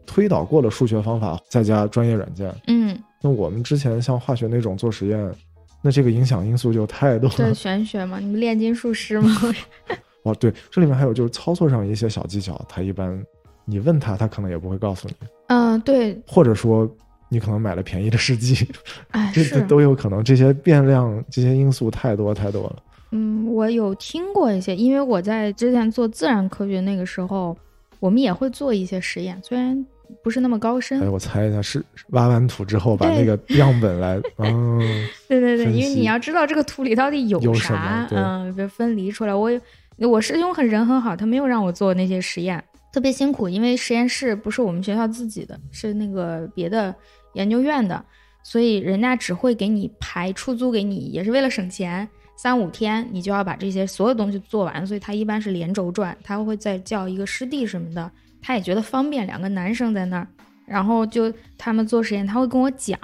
[0.05, 2.55] 推导过的数学方法，再加专业软件。
[2.67, 5.31] 嗯，那我们之前像化学那种做实验。
[5.81, 7.35] 那这个影响因素就太多了。
[7.35, 9.29] 对，玄学嘛，你们炼金术师吗？
[10.23, 13.21] 哦，对，这里面还有就是操作上一些小技巧，他一般
[13.65, 15.15] 你问他，他可能也不会告诉你。
[15.47, 16.17] 嗯，对。
[16.25, 16.89] 或者说
[17.29, 18.67] 你可能买了便宜的试剂，
[19.11, 20.23] 哎， 这都有可能。
[20.23, 22.75] 这些变量、这些因素太多太多了。
[23.11, 27.57] 嗯，我有听过一些，因为我在之前做自然科学那个时候，
[27.99, 29.85] 我们也会做一些实验，虽然。
[30.23, 30.99] 不是那么高深。
[30.99, 34.79] 哎，我猜一下，是挖完土之后把那个样本来， 嗯，
[35.27, 39.35] 对对对，因为你要知道这个土里到底有啥，嗯，别分离出来。
[39.35, 39.51] 我
[39.99, 46.93] 我师兄很人很好，他没有让我做那些实验，特别辛苦，因为实验室不是我们学校自己的，是那个别的
[47.33, 48.03] 研究院的，
[48.41, 52.09] 所以人家只会给你排出租给你，也是为了省钱，
[52.41, 58.09] 三五天你就要把这些所有东西做完，所以他一般是连轴转，他会再叫一个师弟什么的。
[58.41, 60.27] 他也觉得方便，两个男生在那儿，
[60.65, 62.97] 然后就他们做实验，他会跟我讲，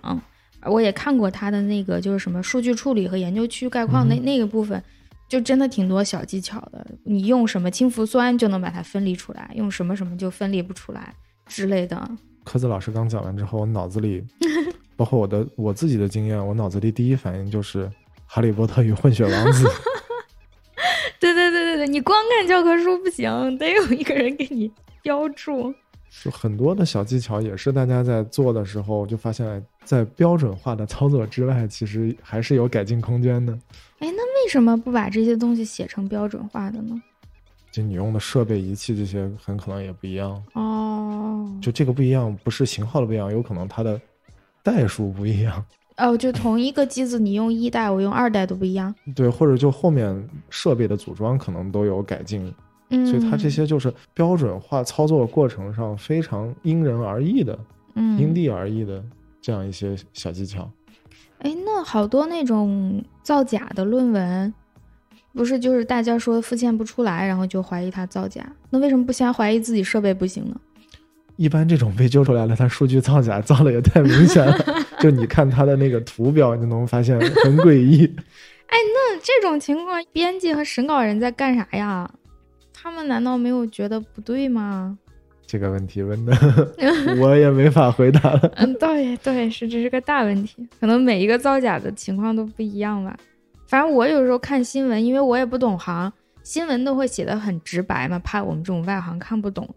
[0.63, 4.81] 我也看过他的那个就是什么数据处理和研究区概况那那个部分，
[5.27, 6.87] 就真的挺多小技巧的。
[7.03, 11.13] 你用什么氢氟酸就能把它分离出来，用什么什么就分离不出来
[11.45, 12.09] 之类的。
[12.45, 14.23] 科子老师刚讲完之后，我脑子里，
[14.95, 17.85] 包括我的我自己的经验，我脑子里第一反应就是
[18.25, 19.67] 《哈利波特与混血王子》。
[21.19, 24.71] 对对对对对，你光看教科书不行，得有一个人给你。
[25.01, 25.71] 标注，
[26.23, 33.53] 就很多的小技巧也是大家在做的时候就发现，在标准化的操作之外，其实还是有改进空间的。
[33.99, 36.99] 哎，那为什么不把这些东西写成标准化的呢？
[37.71, 41.47] 就你用的设备仪器这些很可能也不一样哦。
[41.61, 44.01] 就这个不一样，不是型号的不一样，有可能它的
[44.63, 45.63] 代数不一样。
[45.97, 48.93] 哦，就同一个机子，你用一代，我用二代都不一样。
[49.15, 52.53] 对，或者就后面设备的组装可能都有改进。
[52.89, 57.57] 嗯，所以它这些就是标准化操作过程上非常因人而异的，
[57.95, 59.03] 嗯，因地而异的
[59.41, 60.69] 这样一些小技巧。
[61.39, 64.53] 哎，那好多那种造假的论文，
[65.33, 68.45] 不是就是大家说复现不出来，然后就怀疑它造假？
[68.69, 70.55] 那为什么不先怀疑自己设备不行呢？
[71.37, 74.55] 一般这种被揪出来了，它数据造假，造的也太明显了。
[75.01, 78.05] 就你看他的那个图表，你就能发现很诡异。
[78.67, 82.09] 哎，那这种情况，编辑和审稿人在干啥呀？
[82.73, 84.97] 他们难道没有觉得不对吗？
[85.47, 86.33] 这个问题问的，
[87.21, 88.51] 我也没法回答了。
[88.55, 93.15] 嗯，对对，是这是个大问题，可能每一个造假的情况都不一样吧。
[93.67, 99.67] 反正我有时候看新闻，因为我也不懂行，新闻都会写的很直白嘛，怕我们这种外行看不懂。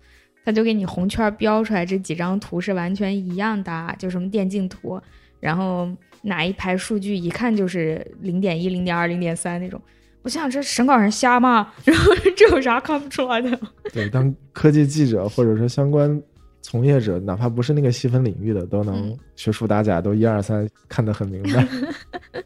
[0.48, 4.98] 他就给你红圈标出来，这几张图是完全一样的，就什么电竞图，
[5.40, 5.87] 然后
[6.22, 9.78] 哪一排数据一看就是零点一、零点二、零点三那种。
[10.22, 11.70] 我想这审稿人瞎吗？
[11.84, 13.61] 然后 这有啥看不出来的？
[13.92, 16.18] 对，当科技记者或者说相关
[16.62, 21.68] 从业者，哪怕不是那个细分领域的，都能学术打假，都一二三看得很明白。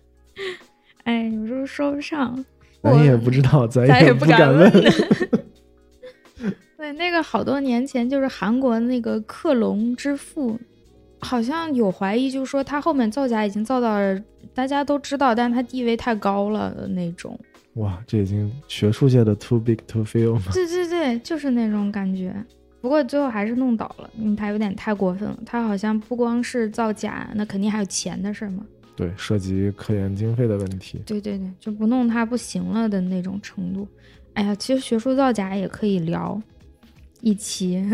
[1.07, 2.45] 哎，有时候说不上，
[2.83, 4.73] 咱也不知道，咱也不敢问。
[6.83, 10.59] 对，那个好多年前就是韩国那个克隆之父，
[11.21, 13.99] 好像有怀疑，就是说他后面造假已经造到
[14.53, 17.39] 大家都知道，但是他地位太高了的那种。
[17.75, 20.51] 哇，这已经学术界的 too big to fail 吗？
[20.53, 22.35] 对对对，就是那种感觉。
[22.81, 25.39] 不过最后还是弄倒了，因为他有点太过分了。
[25.47, 28.67] 他好像不光是造假，那肯定还有钱的事嘛。
[28.97, 31.01] 对，涉及科研经费的问题。
[31.07, 33.87] 对对对，就不弄他不行了的那种程度。
[34.33, 36.43] 哎呀，其实学术造假也可以聊。
[37.23, 37.83] 一期，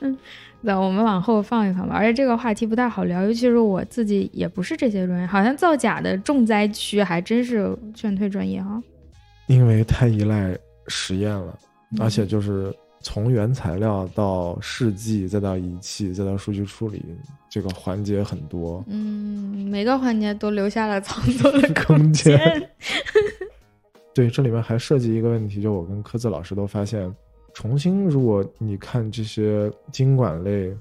[0.00, 0.18] 嗯，
[0.62, 1.94] 那我们往后放一放吧。
[1.94, 8.82] 而且这个话题不太好聊，尤其是我自己也不是这些专业，好像造假的重灾区还真是劝退专业哈。
[9.46, 10.56] 因为太依赖
[10.88, 11.56] 实验了，
[12.00, 17.04] 而且就是从原材料到试剂，再到仪器，再到数据处理，
[17.50, 18.82] 这个环节很多。
[18.88, 22.38] 嗯，每个环节都留下了操作 的空间。
[24.14, 27.12] 对，这里面还涉及一个问题，就我跟科子老师都发现，
[27.52, 30.72] 重新如果你看这些经管类，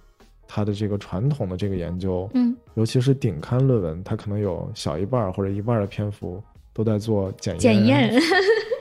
[0.47, 6.41] 它的这个传统的这个研究，嗯，尤其是顶刊论文，它可能有小一半或者一半的篇幅
[6.73, 7.59] 都在做检验。
[7.59, 8.21] 检验，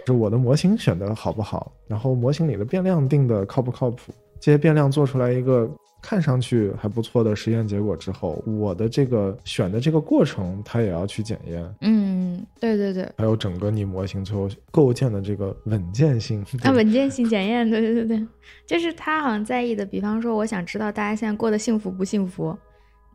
[0.06, 5.70] 是我的模型选的好不好，然后模型里的变量定的靠不靠谱，这些变量做出来一个。
[6.02, 11.74] 看上去还不错的实验结果之后，我的这个选的这个过程，它也要去检验。
[11.80, 13.08] 嗯，对对对。
[13.16, 16.44] 还有整个你模型最后构建的这个稳健性。
[16.64, 18.26] 啊，稳健性检验，对对对对，
[18.66, 19.86] 就是他好像在意的。
[19.86, 22.54] 比方说，我想知道大家现在过得幸福不幸福，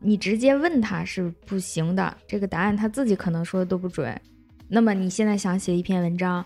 [0.00, 4.18] 你直接问他是不行的，这个答案他自己可能说的都不准。
[4.66, 6.44] 那么你现在想写一篇文章。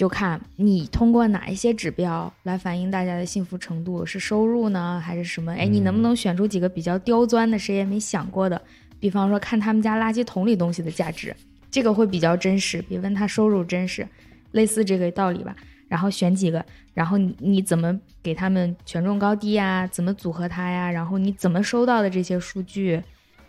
[0.00, 5.52] 就看你通过哪一些指标来反映大家的幸福程度，是收入呢，还是什么？
[5.52, 8.62] 哎，你能不能选出几个比较刁钻的，谁也没想过的？
[8.98, 11.36] 比方说，看他们家垃圾桶里东西的价值，
[11.70, 14.08] 这个会比较真实，比问他收入真实，
[14.52, 15.54] 类似这个道理吧。
[15.86, 19.86] 然后选几个，然后你你怎么给他们权重高低呀？
[19.86, 20.90] 怎么组合它呀？
[20.90, 23.02] 然后你怎么收到的这些数据？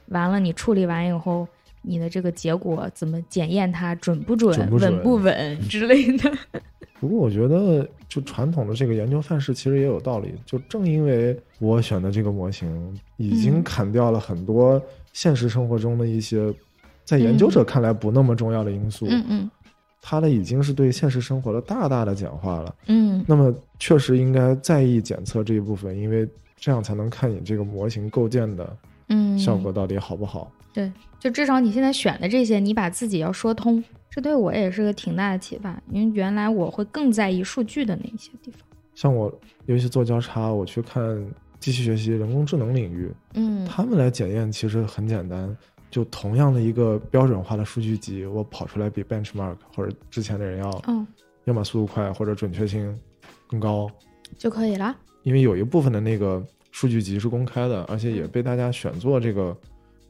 [0.08, 1.48] 完了，你处理完以后。
[1.82, 6.32] 你的这个结果怎么检验它准不准、稳不稳之类的？
[7.00, 10.36] 不过我觉得，就传统的这个研究范式其实也有道理。
[10.46, 14.80] 就正因为我选的这个模型已经砍掉了很多
[15.12, 16.54] 现实生活中的一些
[17.04, 19.52] 在研究者看来不那么重要的因素，嗯嗯，
[20.00, 22.76] 它的已经是对现实生活的大大的简化了。
[22.86, 28.78] 嗯，那么确实应该在意检测这一部分，因为这样才能看你这个模型构建的
[29.10, 30.52] 嗯效果到底好不好。
[30.74, 30.92] 对。
[31.20, 35.80] 就至少你现在选的这些，你把自己要说通，这对我也是个挺大的启发。
[35.92, 38.62] 因为原来我会更在意数据的那些地方。
[38.96, 39.32] 像我
[39.68, 41.24] 尤其做交叉，我去看
[41.60, 45.56] 机器学习、人工智能领域，嗯，他们来检验其实很简单，
[45.92, 51.06] 就同样的一个标准化的数据集，我跑出来比 benchmark 或者之前的人要，嗯，
[51.46, 53.00] 要么速度快或者准确性
[53.48, 53.88] 更高
[54.40, 54.98] 就可以了。
[55.22, 59.56] 因为有一部分的那个数据集是公开的，而且也被大家选做这个。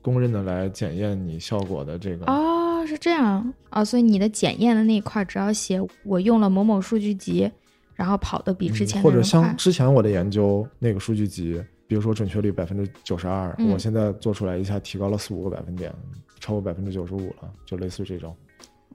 [0.02, 7.50] 公认的来检验你效果的这个哦，是这样啊，所以你的检验的那一块，只要写我用了某某数据集，
[7.94, 15.94] 然后跑的比之前或者像之前我的研究那个数据集，比如说准确率百分之九十二，我现在做出来一下提高了四五个百分点，
[16.40, 18.36] 超过百分之九十五了，就类似于这种。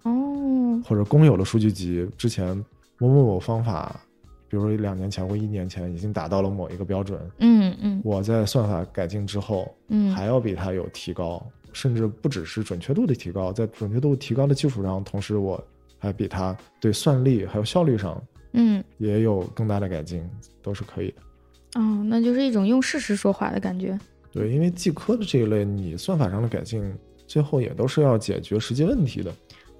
[0.03, 0.83] 哦。
[0.85, 2.55] 或者公有的数据集，之前
[2.99, 3.99] 某某某方法，
[4.49, 15.63] 比如说两年前或一年前已经达到了某一个标准，嗯嗯，我在算法改进之后，嗯，还要比它有提高，甚至不只是准确度的提高，在准确度提高的基础上，同时我
[15.99, 20.23] 还比它对算力还有效率上，嗯，也有更大的改进，
[20.63, 21.81] 都是可以的。
[21.81, 23.99] 哦，那就是一种用事实说话的感觉。
[24.33, 26.95] 对，因为计科的这一类，你算法上的改进，
[27.27, 29.35] 最后也都是要解决实际问题的。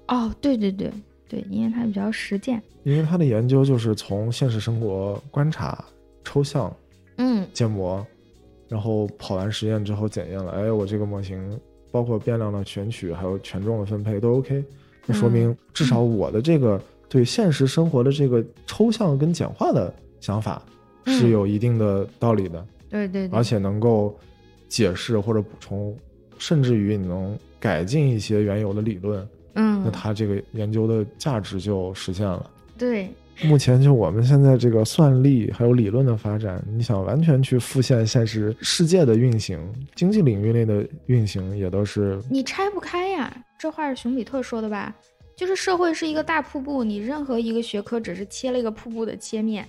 [0.09, 0.91] 哦，对对对
[1.27, 2.61] 对，因为它比较实践。
[2.83, 5.83] 因为它的研究就是从现实生活观察、
[6.23, 6.73] 抽象，
[7.17, 8.05] 嗯，建模，
[8.69, 11.59] 然后跑完实验之后检验了，哎，我这个模型
[11.91, 14.63] 包括变量的选取，还有权重的分配都 OK，
[15.05, 20.61] 那说明至少我的这个对现实生活的这个抽象跟简化的想法
[21.05, 22.65] 是有一定的道理的。
[22.89, 24.17] 对对，而且能够
[24.69, 25.93] 解释或者补充，
[26.37, 29.27] 甚至于你能改进一些原有的理论。
[29.59, 32.47] 嗯，那它这个研究的价值就实现了。
[32.77, 33.09] 对，
[33.43, 39.59] 目前就我们现在这个算力还有理论的发展，你想完全去复现现实世界的运行，
[39.95, 43.35] 经济领域内的运行也都是你拆不开呀。
[43.57, 44.95] 这话是熊彼特说的吧？
[45.35, 49.67] 就是社会是一个大瀑布，你任何一个学科只是切了一个瀑布的切面，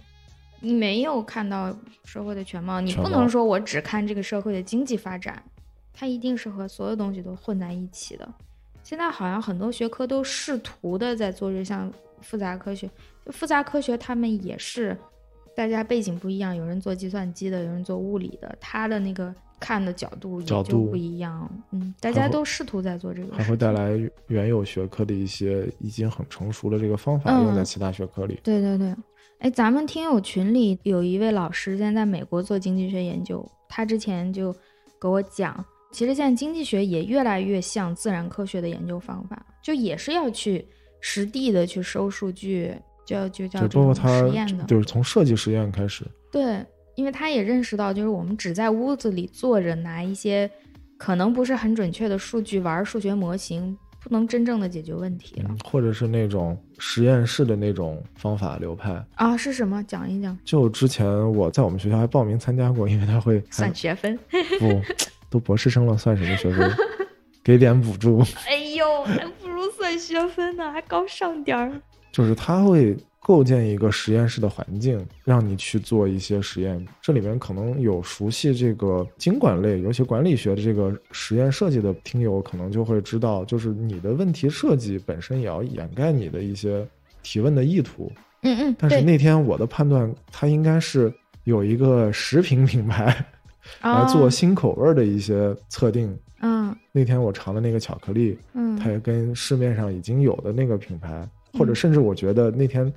[0.61, 1.75] 你没有看到
[2.05, 2.79] 社会的全貌。
[2.83, 5.43] 你不能说我只看这个社会的经济发展，
[5.95, 8.29] 它一定是和所有东西都混在一起的。
[8.89, 12.89] 现在好像很多学科都试图的在做这项复杂科学，
[13.23, 14.97] 就复杂科学他们也是，
[15.55, 21.47] 大家背景不一样，有人做计算机的，有人做物理的，他的那个看的角度也就不一样。
[21.73, 23.91] 嗯，大家都试图在做这个，还会带来
[24.29, 28.41] 原有学科的一些已经很成熟的这个方法用在其他学科里。
[28.43, 28.97] 对对对，
[29.41, 34.51] 哎，咱们听友群里有一位老师现在在美国做经济学研究，他之前就
[34.99, 35.63] 给我讲。
[35.91, 40.67] 其实现在经济学也越来越像自然科学的研究方法，就也是要去
[41.01, 42.75] 实地的去收数据，
[43.07, 46.05] 就就叫做实验的，就是从设计实验开始。
[46.31, 46.63] 对，
[46.95, 50.49] 因为他也认识到，就是我们只在屋子里坐着拿一些
[50.99, 55.51] 可能不是很准确的数据玩数学模型，不能真正的解决问题了。
[55.65, 59.35] 或者是那种实验室的那种方法流派啊？
[59.35, 59.83] 是什么？
[59.85, 60.39] 讲一讲。
[60.45, 64.19] 就之前我在我们学校还报名参加过，因为他会算学分。
[64.59, 64.83] 不。
[65.31, 66.71] 都博士生了，算什么学分？
[67.45, 68.21] 给点补助。
[68.47, 71.73] 哎呦，还不如算学分呢，还高尚点儿。
[72.13, 76.85] 就是他会构建一个实验室的环境，让你去做一些实验。
[77.01, 86.87] 这里面可能有熟悉这个经管类，尤其管理学的这个实验设计的听友，可能就会知道，就是你的问题设计本身也要掩盖你的一些
[87.23, 88.13] 提问的意图。
[88.43, 88.77] 嗯嗯。
[88.79, 91.11] 但是那天我的判断，它应该是
[91.45, 93.25] 有一个食品品牌。
[93.83, 96.17] 来做新口味的一些测定。
[96.41, 102.93] 嗯，那天我尝的那个巧克力，嗯，它也跟市面上已经有的那个品牌，或者甚至我觉得那天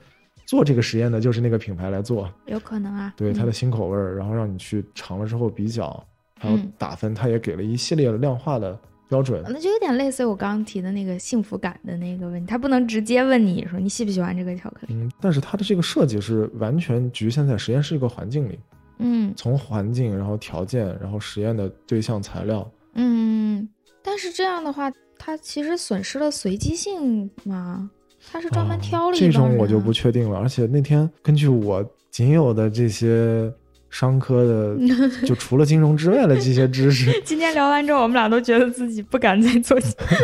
[0.45, 3.11] 做这个实验的就是那个品牌来做，有可能啊。
[3.17, 6.05] 对它的新口味，然后让你去尝了之后比较，
[6.37, 8.77] 还有打分，它也给了一系列的量化的
[9.09, 9.41] 标准。
[9.47, 14.93] 那就有点类似于我刚刚提的那个幸福感的那个问题，他不能直接问你说你喜不喜欢这个巧克力。
[14.93, 18.59] 嗯，但是它的这个设计是完全局限在实验室一个环境里。
[19.01, 23.67] 嗯，从环境，然后条件，然后实验的对象材料，嗯，
[24.01, 27.89] 但是这样的话，它其实损失了随机性吗？
[28.31, 30.37] 它是专门挑了一这种我就不确定了。
[30.37, 33.51] 而且那天根据我仅有的这些
[33.89, 34.77] 商科的，
[35.25, 39.75] 就除了金融之外的这些知识， 今天聊完之后，我们俩都觉得自己不敢再做。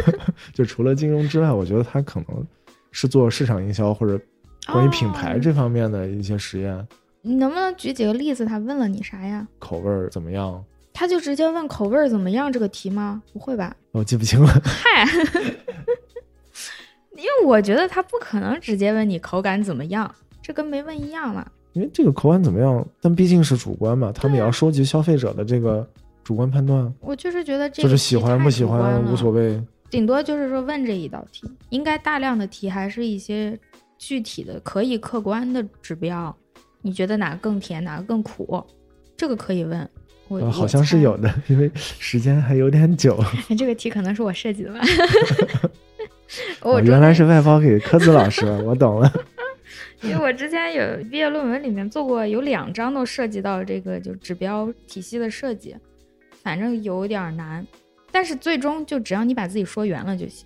[0.54, 2.46] 就除了金融之外，我觉得他可能
[2.92, 4.20] 是做市场营销或者
[4.68, 6.88] 关于品牌这方面的一些实验。
[7.22, 8.46] 你能不能举几个例子？
[8.46, 9.48] 他问了你啥呀？
[9.60, 10.64] 口味儿怎么样？
[10.94, 13.22] 他就直接问口味儿怎么样这个题吗？
[13.34, 13.76] 不会吧？
[13.92, 14.48] 我记不清了。
[14.64, 15.06] 嗨，
[17.16, 21.46] 因为我觉得他不可能直接问你口感怎么样，这跟没问一样嘛。
[21.74, 25.88] 因为这个口感怎么样，但毕竟是主观嘛，他们也要收集消费者的这个
[26.24, 26.92] 主观判断。
[27.02, 33.58] 我就是觉得这就是喜欢不喜欢无所谓，顶多就是说问这一道题，应该大量的题还是一些
[34.00, 36.36] 具体的可以客观的指标。
[36.82, 38.64] 你觉得哪个更甜，哪个更苦？
[39.16, 39.90] 这个可以问。
[40.30, 43.18] 我好像是有的，因为时间还有点久。
[43.58, 44.82] 这个题可能是我设计的吧？
[46.62, 49.12] 我原来是外包给科子老师， 我懂了。
[50.02, 55.76] 因为我之前有毕业论文里面做过，有两章都涉及到这个就指标体系的设计，
[56.44, 57.66] 反正有点难。
[58.12, 60.46] 但是最终就只要你把自己说圆了就行。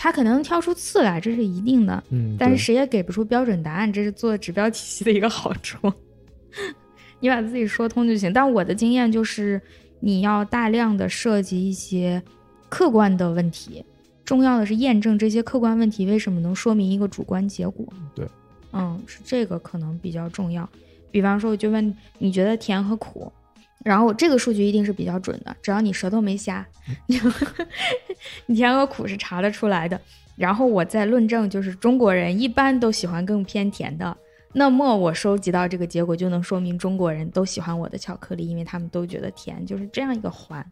[0.00, 2.02] 它可能能挑出刺来，这是一定的。
[2.10, 5.92] 嗯，但是谁也给不出标准答案，这是做指标体系的一个好处。
[7.18, 8.32] 你把自己说通就行。
[8.32, 9.60] 但我的经验就是，
[9.98, 12.22] 你要大量的设计一些
[12.68, 13.84] 客观的问题，
[14.24, 17.84] 重要的是验证这些客观问题为什么能说明一个主观结果。
[18.14, 18.24] 对，
[18.72, 20.68] 嗯，是这个可能比较重要。
[21.10, 23.32] 比方说，我就问你觉得甜和苦。
[23.84, 26.66] 然后这个数据一定是比较准的，只要你舌头没瞎，
[28.46, 30.00] 你甜和苦是查得出来的。
[30.36, 34.16] 然后我再论证，就是中国人一般都喜欢更偏甜的。
[34.52, 40.64] 那么我收集到这个结果，就能说明中国人都喜欢我的巧克力，因为他们都觉得甜，就是这样一个环。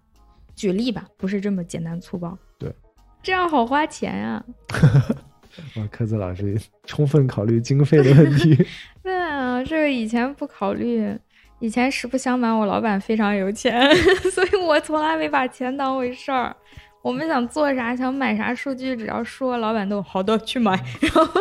[0.54, 2.36] 举例吧，不是这么简单粗暴。
[2.58, 2.72] 对，
[3.22, 4.44] 这样好花钱啊。
[5.76, 8.56] 哇，科子老师充分考虑经费的问题。
[9.02, 11.16] 对啊，这个以前不考虑。
[11.58, 13.90] 以前实不相瞒，我老板非常有钱，
[14.30, 16.54] 所以我从来没把钱当回事儿。
[17.02, 20.72] 我们想做啥，想买啥数据，只要说，老板都好的去买。
[21.00, 21.40] 然后，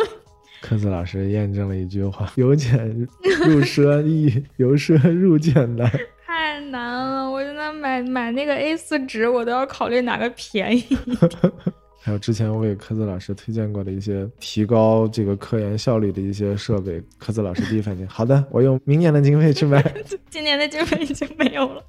[0.62, 2.88] 科子老师验证了一句话：由俭
[3.44, 5.90] 入奢易，由奢入俭难。
[6.26, 10.84] 太难了，我现在买买那个 A 四纸，我都要考虑哪个便宜。
[12.06, 19.82] 还有之前我给科子老师推荐过的一些提高这个科研效率的一些设备，科子老师第一反应，好的，我用明年的经费去买。
[20.30, 21.82] 今年的经费已经没有了。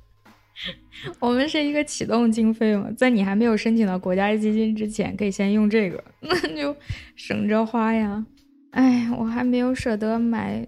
[1.19, 6.75] 我们是一个启动经费嘛，在你还没有申请到国家基金之前，可以先用这个， 那就
[7.15, 8.25] 省着花呀。
[8.71, 10.65] 哎，我还没有舍得买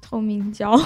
[0.00, 0.78] 透明胶。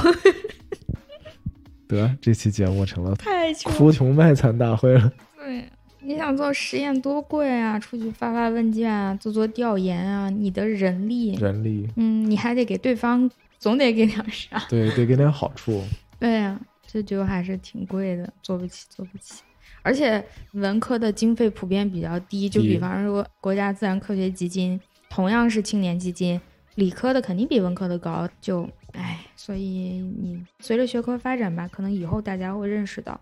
[1.87, 5.13] 得，这期节目成了太哭穷卖惨大会了。
[5.37, 5.65] 对。
[6.07, 7.77] 你想做实验多贵啊！
[7.81, 13.29] 出去发发问卷啊，做做调研啊，你的人力，人力，嗯，你还得给对方，
[13.59, 14.57] 总得给点啥？
[14.69, 15.83] 对，得给点好处。
[16.21, 19.43] 对呀，这就还是挺贵的，做不起，做不起。
[19.83, 24.81] 而且文科的经费普遍比较低，就比方说国家自然科学基金，
[25.11, 26.41] 同样是青年基金，
[26.77, 28.29] 理科的肯定比文科的高。
[28.41, 33.21] 就，唉，所以你随着学科发展吧，可能以后大家会认识到。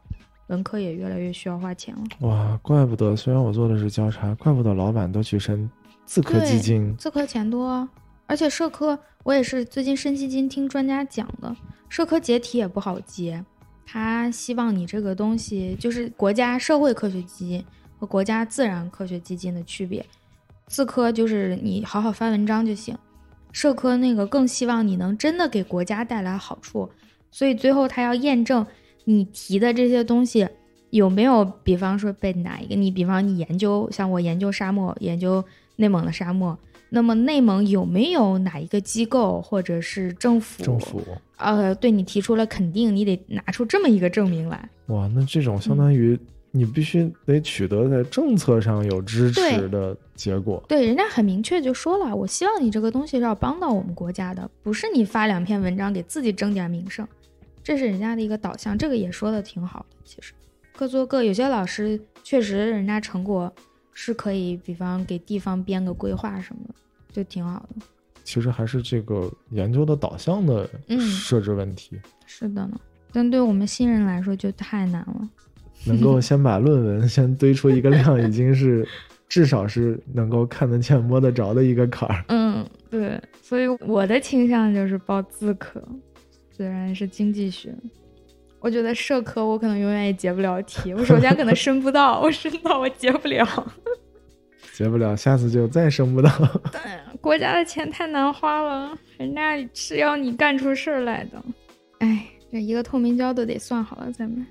[0.49, 2.03] 文科也越来越需要花钱了。
[2.21, 3.17] 哇，怪不得！
[3.17, 5.69] 虽然我做的是交叉，怪不得老板都去申
[6.05, 6.95] 自科基金。
[6.99, 7.89] 自科钱多，
[8.27, 11.57] 而且社科我也是最近申基金听专家讲的，
[11.89, 13.43] 社科解题也不好接。
[13.87, 17.65] 他希望你这个东西就是国家社会科学基金
[17.99, 20.05] 和国家自然科学基金的区别。
[20.67, 22.97] 自科就是你好好发文章就行，
[23.53, 26.91] 社科那个更希望你能真的给国家带来好处，
[27.31, 28.67] 所以最后他要验证。
[29.05, 30.49] 你提的这些东西
[30.91, 31.45] 有没有？
[31.63, 32.75] 比方说被哪一个？
[32.75, 35.45] 你比方你研究，像我研究沙漠，研究
[35.77, 36.57] 内蒙的沙漠，
[36.91, 40.63] 那么内蒙有没有哪一个机构或者是政府？
[40.63, 41.03] 政府
[41.37, 44.69] 呃，对你提出了肯定，你得拿出这么一个证明来。
[44.87, 46.19] 哇，那这种相当于
[46.53, 50.63] 你必须得取得在政策上有支持的结果。
[50.69, 57.07] 对，人家很明确就说了，我希望你这个东西是要帮到我们国家的，不是你发两篇文章给自己争点名声。
[57.65, 59.97] 这是人家的一个导向，这个也说的挺好的。
[60.05, 60.35] 其实
[60.77, 63.51] 各做各，有些老师确实人家成果
[63.95, 66.75] 是可以，比方给地方编个规划什么的，
[67.11, 67.87] 就挺好的。
[68.23, 71.99] 其实还是这个研究的导向的设置问题。
[72.27, 72.79] 是的呢，
[73.13, 75.29] 但对我们新人来说就太难了。
[75.87, 78.87] 能够先把论文先堆出一个量，已经是
[79.29, 82.25] 至少是能够看得见、摸得着的一个坎儿。
[82.29, 85.83] 嗯，对，所以我的倾向就是报自科。
[86.57, 87.75] 虽然是经济学，
[88.61, 90.95] 我觉得社科我可能永远也解不了题。
[90.95, 93.45] 我首先可能申不到，我申到我解不了，
[94.73, 96.31] 解不了，下次就再申不到。
[96.71, 96.81] 对，
[97.21, 101.43] 国家的钱太难花了，人家是要你干出事儿来的。
[101.99, 104.47] 哎，这一个透明胶都得算好了再买。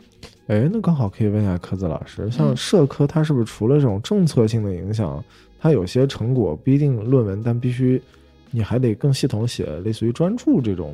[0.47, 5.23] 哎，那刚好可以问一下科子老师，像社科，它是不是除了这种政策性的影响，
[5.57, 8.01] 它有些成果不一定论文，但必须
[8.51, 10.93] 你还得更系统写，类似于专著这种。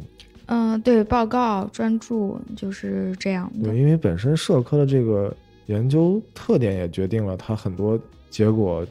[0.52, 3.70] 嗯，对，报告专注就是这样的。
[3.70, 5.32] 对，因为本身社科的这个
[5.68, 8.00] 研究特点也决定了它很多
[8.32, 8.84] 结果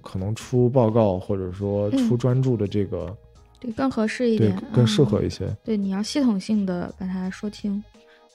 [0.00, 3.16] 可能出报告或者说出专注的这个，
[3.60, 5.46] 对，更合适一点，更适合一些。
[5.62, 7.80] 对，你要系统性的把它说清。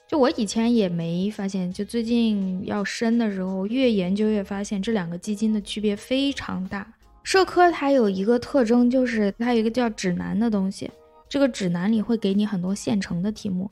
[0.07, 6.87] 就我以前也没发现，就最近要深的时候，越研究越发现这两个基金的区别非常大。
[7.23, 10.89] 社科它有一个特征，就是它有一个叫指南的东西。
[11.29, 13.69] 这个指南里会给你很多现成的题目，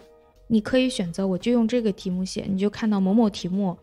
[0.47, 3.75] 你可以选择我就用这个题目写，你就看到某某题目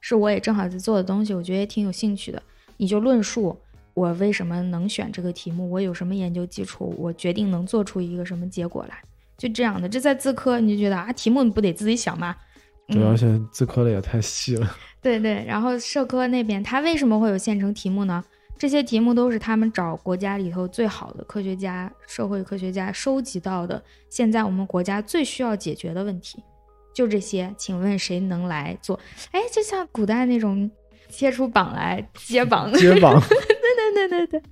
[0.00, 2.42] 是我也正好在做的东西，我觉得也挺有兴趣的，
[2.78, 3.54] 你就论述
[3.92, 8.98] 我为什么能选这个题目，我有什么研究基础，我决定能做出一个什么结果来，
[9.36, 9.86] 就这样的。
[9.86, 12.34] 这在自科你就觉得啊，题目你不得自己想吗？
[12.88, 14.76] 主要是自科的也太细了。
[15.02, 18.24] 对对，然后社科那边它为什么会有现成题目呢？
[18.60, 26.42] 这些题目都是他们找国家里头最好的科学家、社会科学家收集到的，现在我们国家最需要解决的问题，
[26.94, 27.50] 就这些。
[27.56, 29.00] 请问谁能来做？
[29.30, 30.70] 哎，就像古代那种
[31.08, 33.18] 贴出榜来揭榜， 揭榜。
[33.30, 34.42] 对对对对对。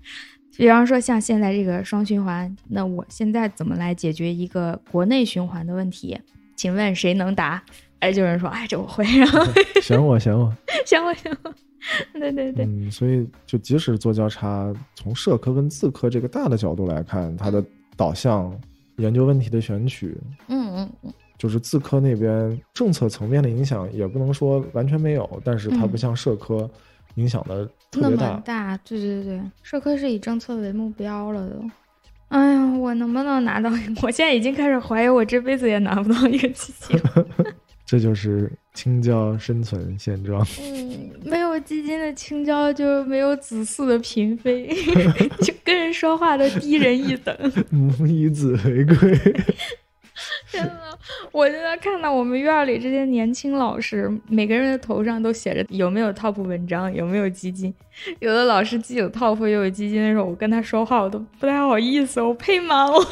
[0.57, 6.19] 比方说像现在这个双循环，那我现在怎么来解决一个国内循环的问题？
[6.57, 7.63] 请问谁能答？
[7.99, 9.05] 哎，就有人说，哎，这我会。
[9.05, 9.45] 然后
[9.83, 10.51] 选我，选我，
[10.87, 11.53] 选我，选我。
[12.13, 17.65] 对对对，嗯，所以就即使做交叉，从社科跟自科这个大的角度来看，它的
[17.97, 18.53] 导向、
[18.97, 20.17] 研究问题的选取，
[20.49, 26.69] 嗯嗯嗯，就是自科那边政策层面的影响也不能说完全没有，但是它不像社科
[27.15, 28.37] 影响的特别大。
[28.41, 31.71] 大，对对对，社科是以政策为目标了都。
[32.29, 33.71] 哎呀，我能不能拿到？
[34.03, 37.01] 我现在已经开始怀疑，我这辈子也拿不到一个基金。
[37.91, 40.47] 这就是青椒生存现状。
[40.61, 44.69] 嗯，没有基金的青椒就没有子嗣的嫔妃，
[45.41, 47.35] 就跟人说话都低人一等。
[47.73, 48.95] 母以子为贵。
[50.53, 50.99] 真的，
[51.33, 57.73] 我现在看到我们院里这些年轻老师，每个人的头上都写着有没有 top 文章，有没有基金。
[58.19, 62.87] 有的老师既有 top 又有基金的时候，我跟他说话我都不太好意思，我配吗？
[62.91, 63.03] 我。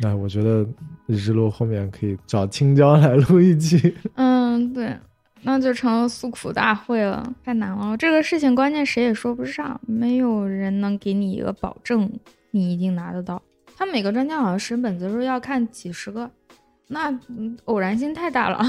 [0.00, 0.66] 那我觉得
[1.06, 3.94] 日落后面可以找青椒来录一期。
[4.14, 4.96] 嗯，对，
[5.42, 7.96] 那就成了诉苦大会了，太难了。
[7.96, 12.10] 这个事情关键谁也说不上，没有人能给你一个保证，
[12.50, 13.42] 你一定拿得到。
[13.76, 16.30] 他每个专家好像审本子时候要看几十个，
[16.88, 17.12] 那
[17.64, 18.64] 偶然性太大了。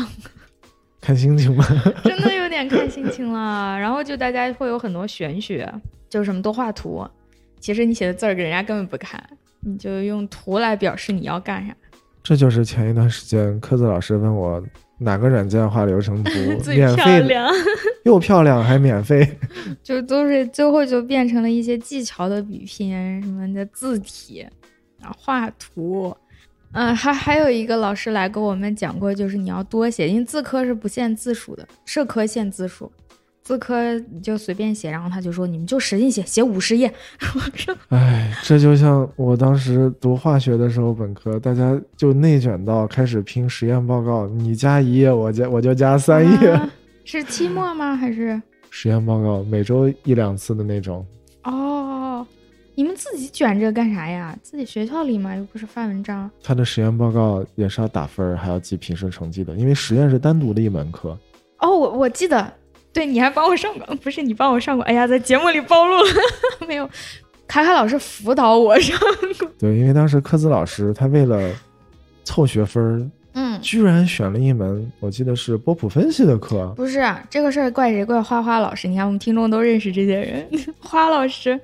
[0.99, 1.63] 看心情吧，
[2.03, 3.79] 真的有点看心情了。
[3.79, 5.71] 然后就大家会有很多玄学，
[6.09, 7.07] 就是什么多画图，
[7.59, 9.23] 其实你写的字儿，人家根本不看。
[9.67, 11.75] 你就用图来表示你要干啥，
[12.25, 14.61] 这就是前一段时间科子老师问我
[14.97, 16.31] 哪个软件画流程图
[16.63, 17.49] 最漂亮，
[18.03, 19.37] 又漂亮还免费，
[19.83, 24.43] 就都是最后就变成了一些技巧的比拼什么的字体
[25.01, 26.15] 啊画图，
[26.71, 32.91] 嗯，还还有一个老师来跟我们讲过，就是你要多写，因为字科是不限字数的，社科限字数。
[33.45, 36.91] 自科你就随便写，然后他就说你们就使劲写，写五十页。
[37.35, 46.59] 我说，哎，这就像我当时读化学的时候，本科大家就内卷到开始拼实验报告，你加一页，我加我就加三页。
[47.03, 47.95] 是期末吗？
[47.95, 48.41] 还是
[48.71, 51.05] 实验报告每周一两次的那种？
[51.43, 52.25] 哦，
[52.73, 54.35] 你们自己卷这干啥呀？
[54.41, 56.27] 自己学校里嘛，又不是发文章。
[56.41, 61.15] 他的实验报告也是要打分，还要记平时成绩的，因为实验是单独的一门课。
[61.59, 62.51] 哦，我我记得。
[62.95, 64.83] 对，你还帮我上过，不是你帮我上过？
[64.85, 66.09] 哎呀，在节目里暴露了，
[66.65, 66.89] 没有。
[67.45, 68.97] 卡卡老师辅导我上
[69.37, 69.47] 过。
[69.59, 71.51] 对，因为当时科子老师他为了
[72.23, 76.73] 凑学分嗯，居然选了一门我记得是波普分析的课。
[76.77, 78.05] 不是这个事儿怪谁？
[78.05, 78.87] 怪花花老师。
[78.87, 80.47] 你看我们听众都认识这些人。
[80.79, 81.59] 花老师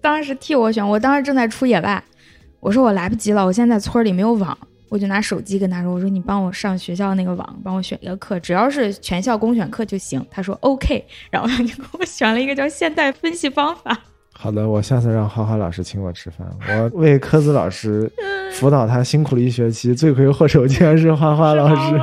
[0.00, 2.02] 当时替我选，我当时正在出野外，
[2.60, 4.56] 我说我来不及了，我现在村里没有网。
[4.92, 11.02] 我就拿手机跟他说：“我说你帮我上学校那个网，帮我选一个课，只要是全校公选课就行。”他说：“OK。
[11.32, 13.98] ”然后他就给我选了一个叫现代分析方法。
[14.34, 16.46] 好的，我下次让花花老师请我吃饭。
[16.68, 18.12] 我为科子老师
[18.52, 21.98] 辅导他辛苦了一学期，罪魁祸首竟然是花花老师，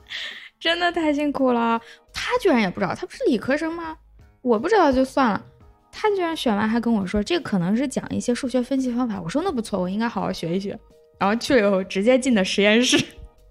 [0.60, 1.80] 真的太辛苦了。
[2.12, 3.96] 他居然也不知道，他不是理科生吗？
[4.42, 5.42] 我不知道就算了，
[5.90, 9.18] 他居然选完还跟我说这个可能是讲一些数学分析方法。
[9.22, 10.78] 我说那不错，我应该好好学一学。
[11.18, 13.02] 然后去了以后，直接进的实验室。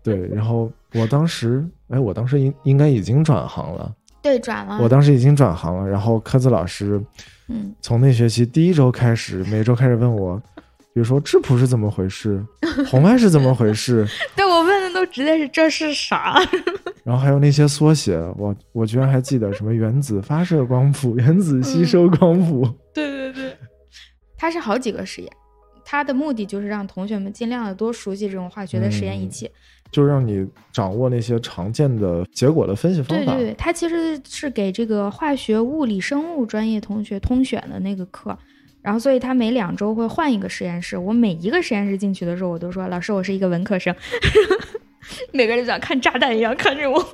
[0.03, 3.91] 对，然后我当时，哎，我当时应应该已经转行了。
[4.22, 4.80] 对，转了。
[4.82, 5.88] 我当时已经转行了。
[5.88, 7.01] 然后科子老师，
[7.47, 10.38] 嗯，从那学期第一周开始，每周开始问我，
[10.93, 12.43] 比如说质谱是怎么回事，
[12.89, 14.07] 红外是怎么回事。
[14.36, 16.39] 对我问的都直接是这是啥。
[17.03, 22.68] 然后还有那些缩写，我我居然还记得什么原子发射光谱、原子吸收光谱。
[22.93, 23.57] 对对对，
[24.38, 25.32] 它是好几个实验。
[25.88, 29.49] 它的目的就是让同学们尽量的多熟悉这种化学的实验仪器，
[29.91, 33.33] 就是让你掌握那些常见的结果的分析方法。
[33.33, 38.36] 对对对，它其实是给这个化学、物理、生物专业同学通选的那个课，
[38.81, 40.97] 然后所以他每两周会换一个实验室。
[40.97, 43.95] 我每一个实验室进去的时候，我都说老师，我是一个文科生，
[45.31, 47.05] 每个人像看炸弹一样看着我。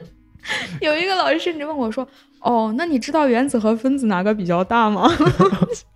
[0.82, 2.06] 有一个老师甚至问我说
[2.40, 5.10] ：“哦，那你知道原子和分子哪个比较大吗？”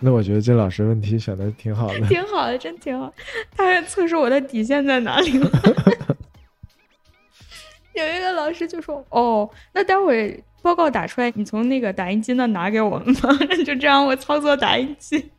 [0.00, 3.12] 那我觉得这老师问题选的挺好的， 挺好的，真挺好。
[3.56, 5.50] 他还测试我的底线在哪里了。
[7.94, 13.28] 有一个老师就说：“哦，那待会报告打出来，你从那个打印机那拿给我们吧。
[13.66, 15.30] ”就这样，我操作打印机。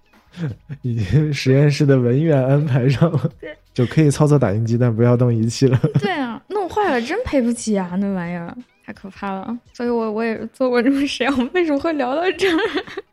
[0.81, 5.79] 已经实验室的文员安排上了，对，就可以操作打印机，但不要动仪器了。
[6.01, 8.53] 对啊，弄坏了真赔不起啊，那玩意儿。
[8.85, 9.57] 太可怕了。
[9.71, 11.31] 所以我我也做过这种实验。
[11.31, 12.59] 我们为什么会聊到这儿？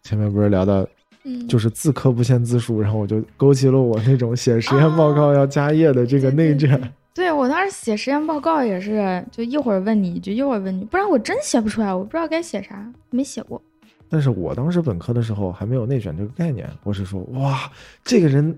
[0.03, 0.86] 前面不是聊到，
[1.26, 6.80] 嗯，就是自科不限字数，然后我就勾起了我那种写实验报告要加页的这个内卷。
[7.12, 13.60] 对我当时写实验报告也是，就一会儿问你一句，一会儿问你，不然我真写不出来，我不知道该写啥，没写过。
[14.08, 17.58] 但是我当时本科的时候还没有内卷这个概念，我是说，哇，
[18.04, 18.56] 这个人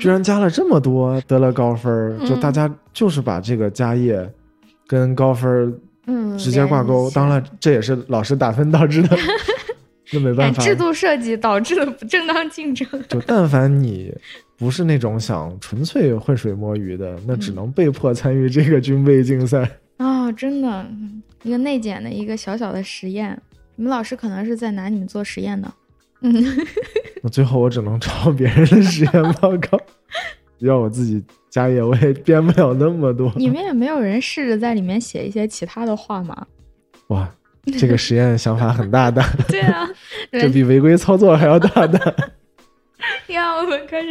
[0.00, 4.28] 居然加了这么多，得了高分，就大家就是把这个加页
[4.86, 9.16] 跟高分嗯直接挂钩，当然这也是老师打分导致的，
[10.12, 12.86] 那没办法，制度设计导致了不正当竞争。
[13.08, 14.14] 就但凡你。
[14.60, 20.32] 不是那种想纯粹浑水摸鱼的，那只能被迫参与这个军备竞赛啊！
[20.32, 20.84] 真的，
[21.44, 23.40] 一个内检的一个小小的实验，
[23.76, 25.72] 你们老师可能是在拿你们做实验的。
[26.22, 26.44] 嗯，
[27.22, 29.78] 那最后我只能抄别人的实验报告，
[30.58, 33.32] 要我自己加业我也编不了那么多。
[33.36, 36.44] 你们也没有人试着在里面写一些其他的话吗？
[37.10, 37.32] 哇，
[37.78, 39.24] 这个实验想法很大胆。
[39.46, 39.88] 对啊，
[40.40, 42.14] 这比违规操作还要大胆。
[43.26, 44.08] 你看，我们开始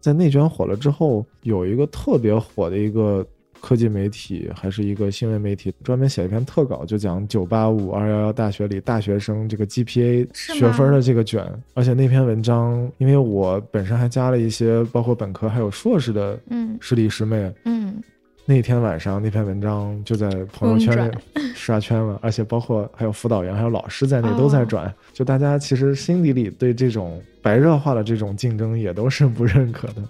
[0.00, 3.26] 在内卷火了之后，有一个特别火的一个
[3.60, 11.44] 科技媒体，还是一个新闻媒体，专门写一篇特稿，就讲九八五、二幺幺大学里大学生这个 GPA 学分的这个卷。
[11.74, 16.38] 而且那篇文章，因为我本身还加了一些，包括本科还有硕士的
[16.80, 18.02] 师弟师妹，嗯。
[18.50, 21.16] 那天晚上那篇文章就在朋友圈里
[21.54, 24.92] 刷圈了，而且包括还有辅导员、还有老师在内都在转。
[25.12, 30.02] 就大家其实心底里对这种白热化的这种竞争也都是不认可的。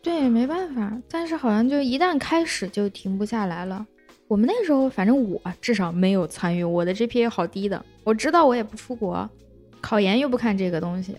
[0.00, 3.84] 对，没办法，但是好像就一旦开始就停不下来了。
[4.28, 7.84] 我们那时候反正我至少没有参与，我的 GPA 好低的。
[8.04, 9.28] 我知道我也不出国，
[9.80, 11.16] 考研又不看这个东西。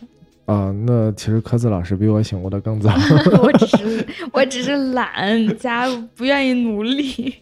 [0.50, 2.92] 啊，那其实科子老师比我醒悟的更早。
[3.44, 5.86] 我只是我只是懒加
[6.16, 7.36] 不愿意努力。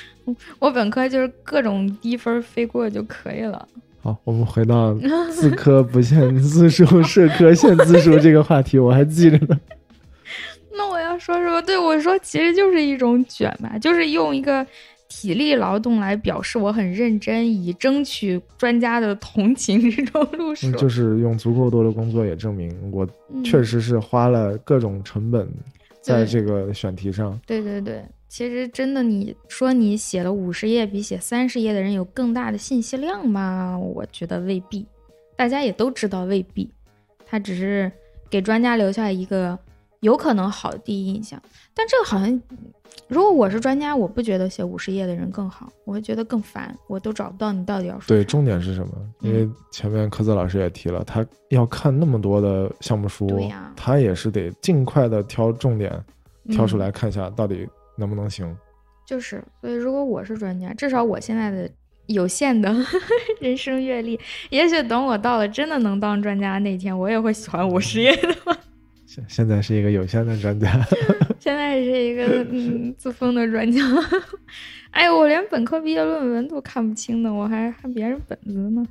[0.58, 3.68] 我本科就是各种低分飞过就可以了。
[4.02, 4.94] 好，我们回到
[5.30, 9.60] 自科不限字数，社科限字数这个话题，我还记着呢。
[10.72, 11.60] 那我要说什么？
[11.60, 14.66] 对我说，其实就是一种卷嘛，就是用一个。
[15.08, 23.08] 体力劳动来表示我很认真，以争取专家的同情这种路数，就是用足够多的工作也证明我
[23.44, 25.48] 确实是花了各种成本
[26.00, 27.38] 在这个选题上。
[27.46, 33.78] 对对对，其实真的，你说你写了五十页比写三十页的人有更大的信息量吗？
[33.78, 34.84] 我觉得未必，
[35.36, 36.68] 大家也都知道未必，
[37.24, 37.90] 他只是
[38.28, 39.56] 给专家留下一个
[40.00, 41.40] 有可能好的第一印象，
[41.74, 42.42] 但这个好像。
[43.08, 48.08] 如果我是专家，我不觉得写五十页的人更好，我会觉得更烦，我都找不到你到底要说。
[48.08, 48.92] 对，重点是什么？
[49.20, 53.28] 因为前面科子老师也提了，他要看那么多的项目书，
[53.76, 55.92] 他也是得尽快的挑重点，
[56.50, 58.56] 挑出来看一下到底能不能行。
[59.06, 61.70] 就是，所以如果我是专家，至少我现在的
[62.06, 62.74] 有限的
[63.40, 64.18] 人生阅历，
[64.50, 68.58] 也许等我到了真的能当专家那天，我也会喜欢五十页的。
[69.28, 70.70] 现在是一个有限的专家，
[71.40, 73.82] 现在是一个嗯自封的专家。
[74.90, 78.86] 哎呦，我连本科毕业论文都看不清呢，我还看别人本子呢。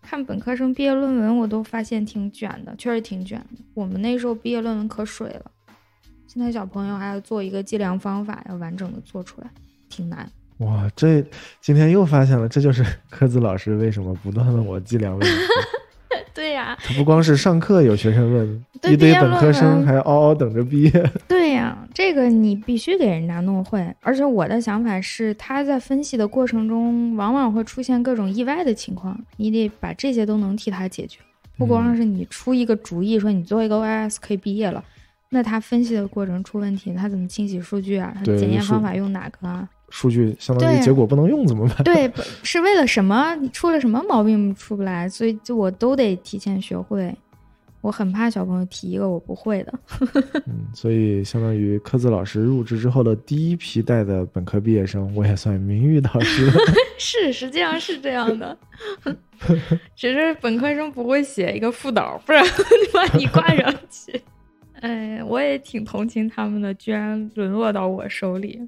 [0.00, 3.62] 看本科生毕业论文，我都发现挺卷的，确实挺卷的。
[3.72, 5.50] 我们那时候毕业论文可水了，
[6.26, 9.50] 现在小朋友还要做一个计量方法，要完整的做出来，
[9.88, 10.30] 挺难。
[10.58, 11.24] 哇，这
[11.60, 15.36] 今天又发现了，这就是科子老师为什么不断问我计量问题。
[16.34, 20.90] 对呀，他不光是上课有学生问，一堆本科生还嗷嗷等着毕业。
[21.28, 23.86] 对呀，这个你必须给人家弄会。
[24.00, 31.18] 而且我的想法是，他在分析的过程中，往往会出现各种意外的情况，你得把这些都能替他解决。
[31.56, 34.82] 不光是你出一个主意说你做一个 OS 可以毕业了，
[35.28, 38.12] 那他分析的过程出问题，他怎么清洗数据啊？
[38.16, 39.68] 他检验方法用哪个啊？
[39.94, 41.84] 数据相当于结果不能用怎么办？
[41.84, 42.10] 对，
[42.42, 43.32] 是为了什么？
[43.36, 45.08] 你出了什么毛病出不来？
[45.08, 47.14] 所以就我都得提前学会。
[47.80, 49.72] 我很怕小朋友提一个我不会的。
[50.48, 56.50] 嗯，所以相当于科子老师入职之后的第一批带的本科毕业生，我也算名誉导师。
[56.98, 58.58] 是，实际上是这样的。
[59.94, 62.44] 只是本科生不会写一个副导，不然
[62.92, 64.20] 把你挂上去。
[64.80, 68.60] 哎，我也挺同情他们的，居然沦落到我手里。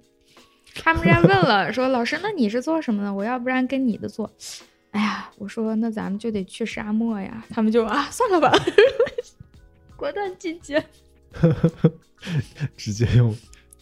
[0.83, 3.13] 他们家问了，说老师，那你是做什么的？
[3.13, 4.31] 我要不然跟你的做。
[4.93, 7.45] 哎呀，我说那咱们就得去沙漠呀。
[7.51, 8.53] 他们就啊，算了吧，
[9.97, 10.83] 果断拒绝。
[12.77, 13.35] 直接用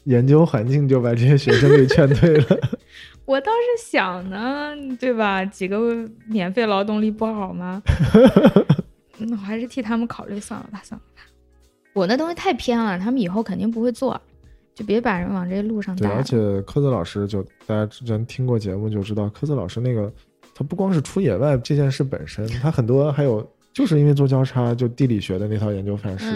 [0.04, 2.58] 研究环境就把这些学生给劝退了。
[3.26, 5.44] 我倒是想呢，对吧？
[5.44, 7.82] 几个免费劳动力不好吗？
[9.18, 11.22] 那我还是替他们考虑，算了吧，算了吧。
[11.92, 14.20] 我那东西太偏了，他们以后肯定不会做。
[14.74, 16.08] 就别把人往这路上带。
[16.08, 20.12] 对，而且科子老师就大家之前听过节目就知道，科子老师那个
[20.54, 26.26] 他不光是出野外这件事本身，他很多还有就是因为做交叉，就地理学的那套研究范式，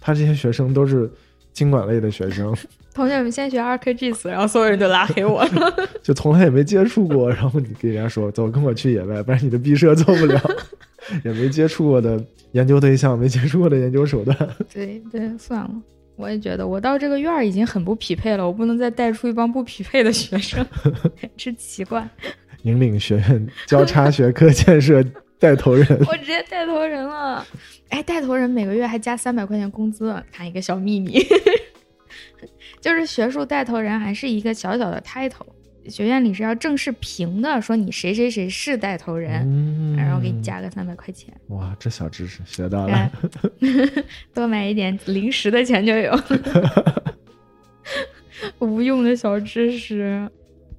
[0.00, 1.10] 他这些学生都是
[1.52, 2.54] 经管类的学生。
[2.94, 7.28] 同学们先学 ArcGIS，然后所有人就拉黑我了， 就从来也没接触过。
[7.28, 10.40] 然后你给人家说走，跟我去野外，不然你的毕设做不了。
[11.22, 12.18] 也没接触过的
[12.52, 14.34] 研究对象，没接触过的研究手段。
[14.72, 15.70] 对对，算了，
[16.16, 20.64] 我也觉得我到这个院儿已经很不匹配了，我不能再带出一帮不匹配的学生，
[21.36, 22.08] 真奇怪。
[22.62, 25.04] 引领学院交叉学科建设
[25.38, 27.46] 带头人，我直接带头人了。
[27.90, 31.18] 哎，带头人每个月还加三百块钱工资，看一个小秘密。
[32.80, 35.46] 就是学术带头人还是一个小小的 title，
[35.88, 41.32] 学院里是要正式评的，说你谁谁谁是带头人，然后给你加个三百块钱。
[41.48, 43.12] 哇，这小知识学到了，
[44.32, 46.18] 多买一点零食的钱就有。
[48.58, 50.28] 无用的小知识，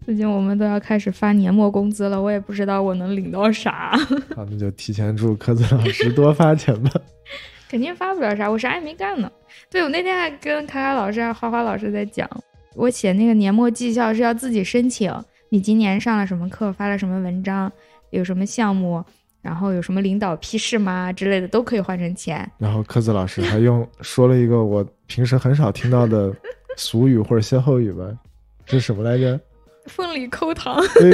[0.06, 3.98] 最近我们都要开始发年末工资了，我也不知道我能领到啥。
[4.36, 6.92] 好，那就提前祝科子老师多发钱吧。
[7.70, 9.32] 肯定发不了啥，我啥也没干呢。
[9.70, 12.30] 对我那天还跟卡卡老师、花花老师在讲，
[12.76, 15.14] 我写那个年末绩效是要自己申请。
[15.50, 17.72] 你今年上了什么课，发了什么文章，
[18.10, 19.04] 有什么项目，
[19.42, 22.50] 然后有什么领导批示吗之类的，都可以换成钱。
[22.58, 26.36] 然后科子老师还用说了一个我平时很少听到的
[26.76, 28.06] 俗语或者歇后语吧，
[28.66, 29.40] 是什么来着？
[29.86, 30.82] 凤里抠糖。
[30.96, 31.12] 对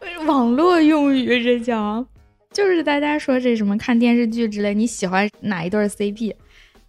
[0.00, 2.04] 对， 网络用语这叫。
[2.52, 6.34] 就是大家说这什么看电视剧之类，你喜欢哪一对 CP，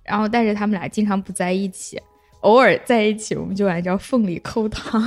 [0.02, 2.02] 然后但是他们俩经常不在一起，
[2.48, 5.04] 偶尔在一起，我们就管叫凤里抠糖。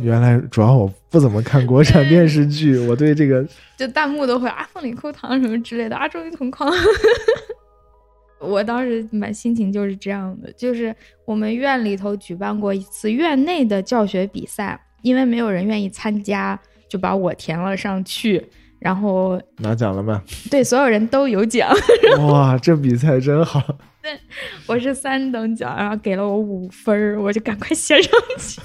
[0.00, 3.44] 原来主要我不怎么看国产电视剧，我对这个
[3.76, 6.72] 就弹幕都会啊凤里抠糖什么之类的啊终于同框。
[8.38, 16.56] 我当时满心情就是这样的，就是我们院里头举办过一次院内的教学比赛，因为没有人愿意参加，
[16.88, 18.46] 就把我填了上去。
[18.78, 20.22] 然后拿奖了吗？
[20.48, 21.68] 对，所有人都有奖。
[22.28, 23.60] 哇，这比赛真好。
[24.08, 24.18] 对，
[24.66, 28.60] 我是三等奖，然后给了我五分儿，我就赶快写上去。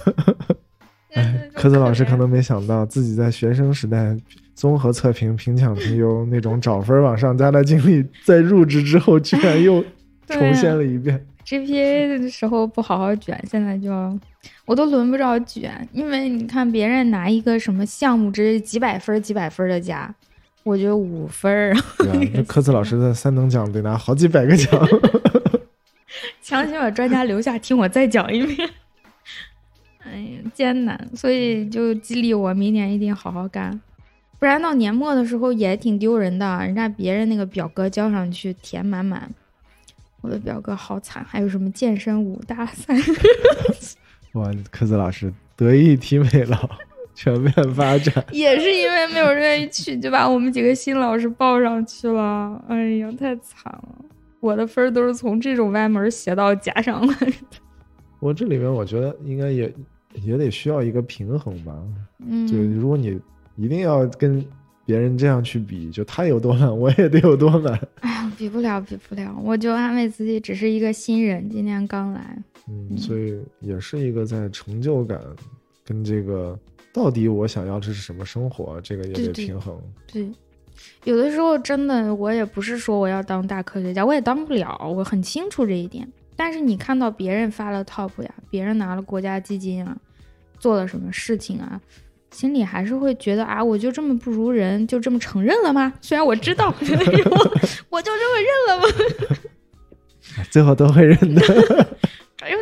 [1.14, 4.16] 哎，科子老师可能没想到，自己在学生时代
[4.56, 9.84] 综合测评、评奖、评优那种找分往上加的经历，在入职之后居然又
[10.28, 11.26] 重现了一遍。
[11.46, 13.92] GPA 的时候不好好卷，现在就
[14.66, 20.14] 我都轮不着卷，因为你看别人拿一个什么项目之几百分、几百分的加，
[20.64, 21.76] 我觉得五分儿。
[22.34, 24.88] 那科子老师的三等奖得拿好几百个奖，
[26.42, 28.70] 强行把专家留下听我再讲一遍。
[30.06, 33.80] 哎呀，艰难，所以就激励我明年一定好好干，
[34.38, 39.30] 不然到年末的时候也挺丢人的，人家别人那个表格交上去填满满。
[40.22, 42.94] 我的表格好惨，还有什么健身舞大赛？
[44.34, 46.70] 哇，科子老师得意体美劳，
[47.14, 52.64] 全面发展， 也是因为没有人愿意去，就把我们几个新老师报上去了。
[52.68, 54.06] 哎呀，太惨了！
[54.40, 57.34] 我的分都是从这种歪门邪道加上来的。
[58.20, 59.74] 我这里面我觉得应该也
[60.24, 61.74] 也得需要一个平衡吧。
[62.26, 63.20] 嗯，就如果你
[63.56, 64.46] 一定要跟。
[64.86, 67.74] 别人这样去比，就他有多难，我也得有多难。
[68.02, 69.34] 哎呀，比不了，比不了。
[69.42, 72.38] 我就安慰自己，只是一个新人，今年刚来。
[72.68, 75.18] 嗯，所以也是一个在成就感
[75.86, 76.60] 跟这个
[76.94, 79.76] 到底我想要的是什么生活，这个也得平衡。
[80.06, 80.30] 对，
[81.04, 86.08] 有的时候真的，我也不是说我要当大科学家，我也当不了，我很清楚这一点。
[86.36, 89.98] 但是你看到别人发了 top 呀，别人拿了国家基金啊，
[90.60, 91.82] 做了什么事情啊？
[92.32, 95.94] 心里还是会觉得啊，我就这么不如人，就这么承认了吗？
[96.02, 98.88] 虽然我知道， 我就这么认了吗？
[100.50, 101.93] 最后都会认的，有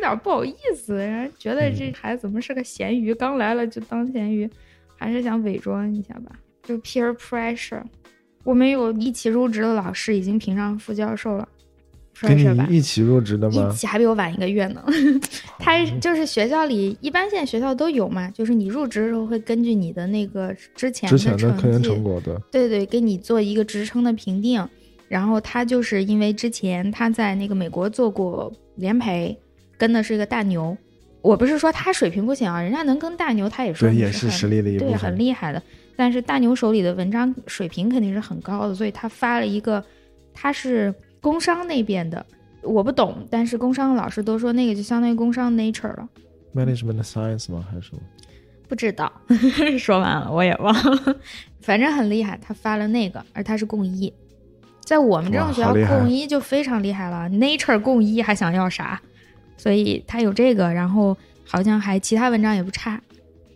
[0.01, 4.49] 点不好意思，人觉得这孩子怎么是个咸鱼，刚来了就当咸鱼，
[4.97, 6.31] 还是想伪装一下吧？
[6.61, 7.83] 就 peer pressure。
[8.43, 11.47] 我们有一起入职的老师已经评上副教授了。
[12.19, 13.69] 跟你一起入职的吗？
[13.71, 14.83] 一起还比我晚一个月呢。
[15.57, 24.67] 他就是学校里一般现在学校都有嘛，就是你入职的时候会根据你的那个之前之前的科研成果的，对对，给你做一个职称的评定。
[25.07, 29.37] 然后他就是因为之前他在那个美国做过联培，
[29.81, 30.77] 跟的是一个大牛。
[31.21, 35.61] 我不是说他水平不行啊，人家能跟大牛，他也说也是实力的一部分，对，很厉害的。
[35.95, 39.83] 但是大牛手里的文章水平肯定是很高的，所以他发了一个，
[40.33, 40.93] 他是。
[41.21, 42.25] 工商那边的
[42.63, 46.09] 我不懂，但是工商的老师都说那个就相当于工商 Nature 了
[46.55, 47.63] ，Management Science 吗？
[47.69, 48.01] 还是什么？
[48.67, 49.13] 不知道。
[49.77, 51.15] 说完了，我也忘了。
[51.61, 54.11] 反正很厉害，他发了那个，而他是共一，
[54.83, 57.29] 在我们这种学校，共一就非常厉害了。
[57.29, 58.99] Nature 共一还想要啥？
[59.61, 62.99] 所以他有这个，然后好像还其他文章也不差，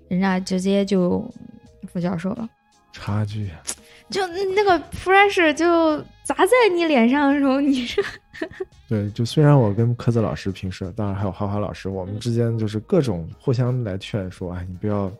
[0.08, 1.28] 人家直接就
[1.92, 2.48] 副教授了。
[2.94, 3.50] 差距，
[4.12, 8.06] 就那个 pressure 就砸在你脸上的时候，你是
[8.88, 15.12] 对，就虽然我跟科子老师平时，当然还有花花老师，我们之间就是各种互相来劝说，哎，你不要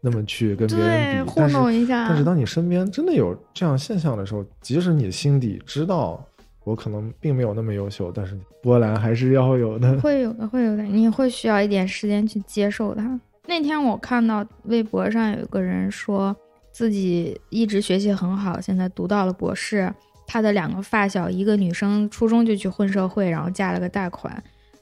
[0.00, 2.06] 那么去跟别人比，糊弄一下。
[2.06, 6.24] 但是当你身边真的有这样现象的时候，即使你心底知道。
[6.64, 9.98] 我可能并没有那么优秀，但是波澜还是要有的。
[10.00, 13.18] 会有的，会有的，你会需要一点时间去接受它。
[13.46, 16.36] 那天我看到微博上有个人说
[16.70, 19.92] 自己一直学习很好，现在读到了博士。
[20.32, 24.32] 他的两个发小，一个女生初中就去混社会，然后嫁了个大款；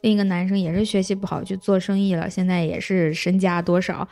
[0.03, 4.07] 另一个男生也是学习不好，去做生意了，现在也是身家多少，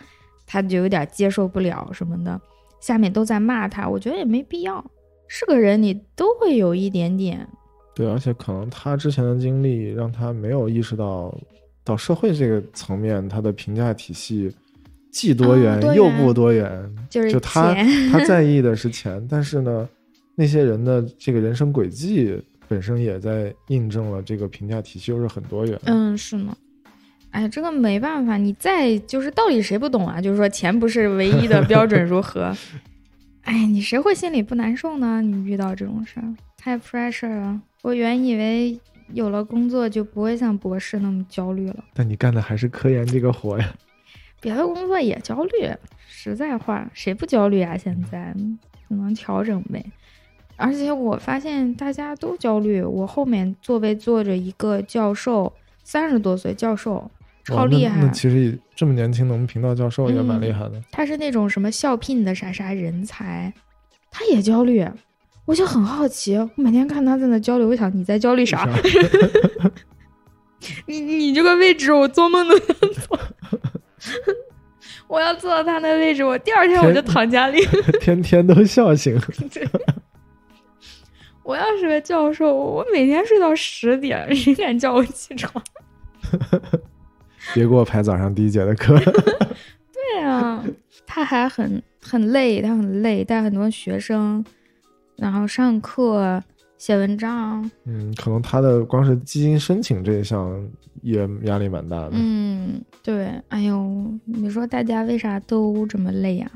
[0.47, 2.41] 他就有点接受不了什么的。
[2.81, 4.83] 下面都在骂他，我觉得也没必要。
[5.29, 7.47] 是个人，你都会有一点点。
[7.95, 11.35] 对，而且可能他之前的经历让他没有意识到，
[11.83, 14.55] 到社会这个层面，他的评价体系
[15.11, 16.95] 既多元又不多元。
[17.09, 17.75] 就是就他
[18.13, 19.89] 他在 意的是钱，但是呢，
[20.35, 25.81] 那些人的这个人生轨迹本身也在印证了这个评价体系又是很多元。
[25.85, 26.55] 嗯，是吗？
[27.31, 30.21] 哎，这个没办法，你再就是到底谁不懂啊？
[30.21, 32.55] 就是说钱不是唯一的标准，如何？
[33.47, 35.23] 哎，你谁会心里不难受呢？
[35.23, 37.63] 你遇到这种事儿，太 pressure 了。
[37.83, 38.79] 我原以为
[39.13, 41.85] 有了工作就不会像博士那么焦虑了。
[41.95, 43.73] 但你干的还是科研这个活呀。
[44.41, 45.71] 别的工作也焦虑，
[46.09, 47.77] 实在话，谁不焦虑啊？
[47.77, 48.35] 现在
[48.89, 49.85] 只能调整呗。
[50.57, 52.83] 而且我发现大家都焦虑。
[52.83, 55.53] 我后面座位坐着一个教授，
[55.85, 57.09] 三十多岁教授。
[57.47, 58.01] 超厉害！
[58.01, 60.83] 那其实这么年轻能评到教授也蛮厉害的。
[60.91, 63.53] 他是那种什么校聘的啥啥人才，
[64.11, 64.85] 他也焦虑，
[65.45, 66.37] 我就很好奇。
[66.37, 68.69] 我每天看他在那交流，我想你在焦虑啥？
[70.87, 72.77] 你你这个位置，我做梦都想
[73.07, 73.19] 坐。
[75.07, 77.65] 我要坐到他那位置，我第二天我就躺家里，
[78.01, 79.17] 天天都笑醒。
[81.45, 85.63] 我要是个教授，我每天睡到十点，谁敢叫我起床？
[87.55, 88.99] 别给我排早上第一节的课。
[89.93, 90.65] 对啊，
[91.07, 94.45] 他还很很累，他很累，带很多学生，
[95.17, 96.43] 然后上课、
[96.79, 97.69] 写文章。
[97.85, 100.69] 嗯，可能他的光是基金申请这一项
[101.03, 102.11] 也压力蛮大的。
[102.13, 103.33] 嗯，对。
[103.49, 106.51] 哎呦，你说大家为啥都这么累呀？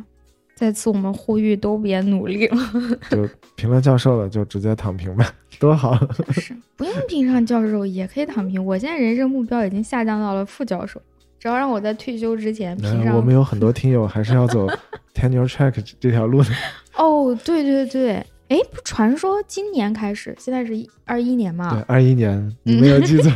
[0.60, 2.56] 再次我们呼吁，都别努力了。
[3.08, 5.24] 就评了教授了，就直接躺平呗，
[5.58, 5.98] 多好。
[6.32, 8.62] 是，不用评上教授也可以躺平。
[8.62, 11.00] 我现在人生目标已经下降到了副教授，
[11.38, 13.16] 只要让我在退休之前评上。
[13.16, 14.66] 我们有很多听友还是要走
[15.16, 16.50] tenure track 这条路的。
[16.94, 18.16] 哦，对对对，
[18.48, 20.74] 哎，不，传说今年开始，现在是
[21.06, 21.70] 二一年嘛？
[21.72, 23.32] 对，二一年，你没有记错。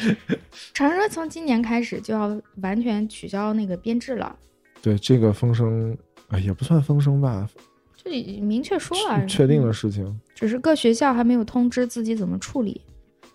[0.74, 4.36] 传说从今年开始就要完全取消那个编制了。
[4.82, 5.96] 对，这个风声。
[6.32, 7.46] 哎，也不算风声吧，
[7.94, 8.10] 就
[8.42, 12.80] 明确说了，确定的事情，只是各学校还没有通知自己怎么处理。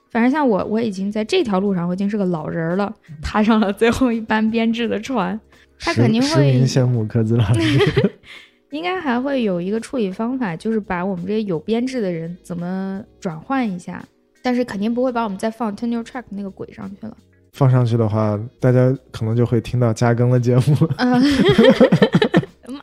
[0.10, 5.40] 反正像我，我已经在这条路上，我已经是个老人了，踏上了最后一班编制的船。
[5.80, 8.12] 他肯定会羡慕科子老师，
[8.72, 14.04] 应该还会有一个处理方法，就是把我们这些有编制的人怎么转换一下，
[14.42, 17.16] 但是肯定不会把我们再放 tenure track 那个轨上去了。
[17.54, 20.76] 放上去的话，大家可能就会听到加更的节目。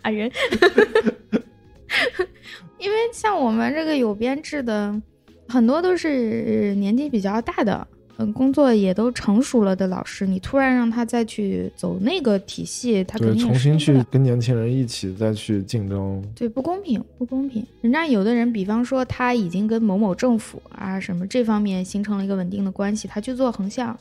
[0.04, 0.30] 骂人，
[2.78, 4.94] 因为像我们这个有编制的，
[5.48, 7.86] 很多都是年纪比较大的，
[8.18, 17.64] 嗯，工作也都成熟了的老师，你突然让他再去走那个体系，他肯定重新去跟年轻人一起再去竞争，对，不公平，不公平。
[17.80, 23.98] 人家有的人，比方说他已经跟某某政府啊什么这方面形成了一个稳定的关系，他去做横向，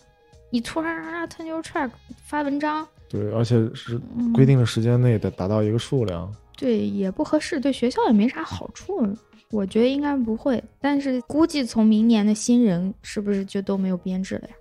[0.50, 1.90] 你突然让他 turn your track
[2.26, 2.86] 发文章。
[3.14, 4.02] 对，而且是
[4.34, 6.34] 规定的时间内得达到一个数量。
[6.58, 9.08] 对，也不合适，对学校也没啥好处。
[9.52, 14.56] 我觉得应该不会，但是估计从明年的新人是不是就都没有编制了呀？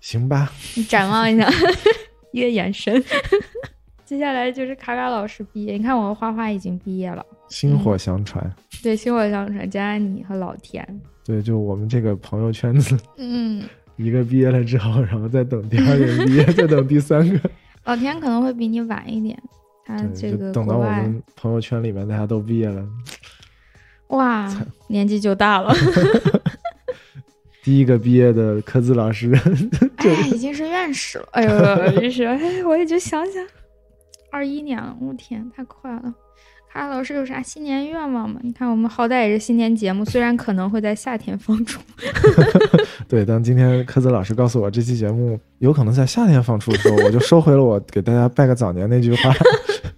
[0.00, 1.46] 行吧，你展望一下，
[2.32, 3.04] 一个眼神。
[4.06, 8.50] 接下来就是卡卡老师毕业，你看我和花花已经毕业了，薪火相传。
[8.82, 10.82] 对，薪火相传，加上你和老田。
[11.26, 13.62] 对，就我们这个朋友圈子，嗯，
[13.96, 17.50] 一个毕业了之后，然后再等第二个毕业， 再等第三个。
[17.88, 19.42] 老田可能会比你晚一点，
[19.86, 22.86] 他这个等到我们朋友圈里面大家都毕业了，
[24.08, 24.46] 哇，
[24.88, 25.74] 年纪就大了。
[27.64, 29.32] 第一个毕业的科子老师，
[29.96, 31.28] 哎，已经是院士了。
[31.32, 31.48] 哎呦，
[31.98, 33.42] 真是，哎，我也就想想，
[34.30, 36.14] 二一年了，我天，太快了。
[36.78, 38.38] 卡老师有啥新年愿望吗？
[38.44, 41.80] 你看我们好歹也是新年节目，虽然可能会在夏天放出。
[43.08, 49.34] 对，当今天科子老师告诉我这期节目有可能在夏天放出的时候，我就收回了我 给大家拜个早年那句话。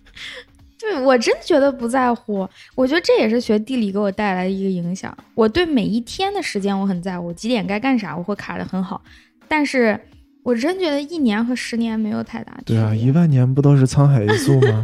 [0.81, 5.15] 对我真的觉得不在乎，我觉得这也是学地理给我带来的一个影响。
[5.35, 9.03] 我对每一天的时间我很在乎，几点该干啥我会卡的很好。
[9.47, 10.01] 但是
[10.43, 12.59] 我真觉得一年和十年没有太大。
[12.65, 14.83] 对啊，一万年不都是沧海一粟吗？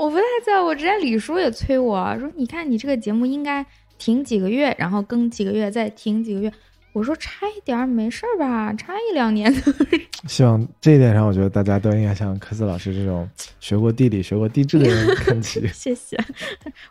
[0.00, 3.64] 我不太在乎，之前李叔也催我说：“你看你这个节目应该
[3.98, 6.50] 停几个月，然后更几个月，再停几个月。”
[6.94, 8.72] 我说：“差一点没事儿吧？
[8.72, 9.52] 差一两年。
[10.26, 13.28] ”希望这一点上，我觉得大家都应该像科斯老师这种
[13.60, 15.66] 学过地理、学过地质的人 看齐。
[15.68, 16.18] 谢谢，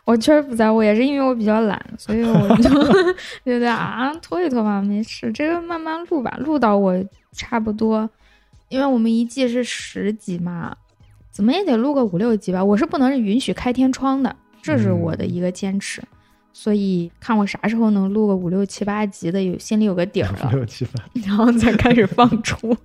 [0.04, 2.70] 我确实不在乎，也是因为我比较懒，所以我就
[3.44, 6.94] 觉得啊，拖一拖吧，没事，这个慢慢录吧，录到我
[7.32, 8.08] 差不多，
[8.68, 10.76] 因为我们一季是十集嘛。
[11.40, 16.02] 怎么也得录个五六集吧，我是不能允许开天窗的，这是我的一个坚持。
[16.52, 22.76] 所以看我啥时候能录个五六七八集的，有心里有个底儿了， 六七八， 然后再开始放出。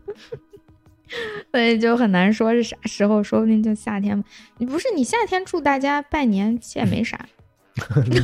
[1.51, 4.24] 所以就很难说是啥时候，说不定就夏天。
[4.58, 7.20] 你不是你夏天祝大家拜年，其实也没啥。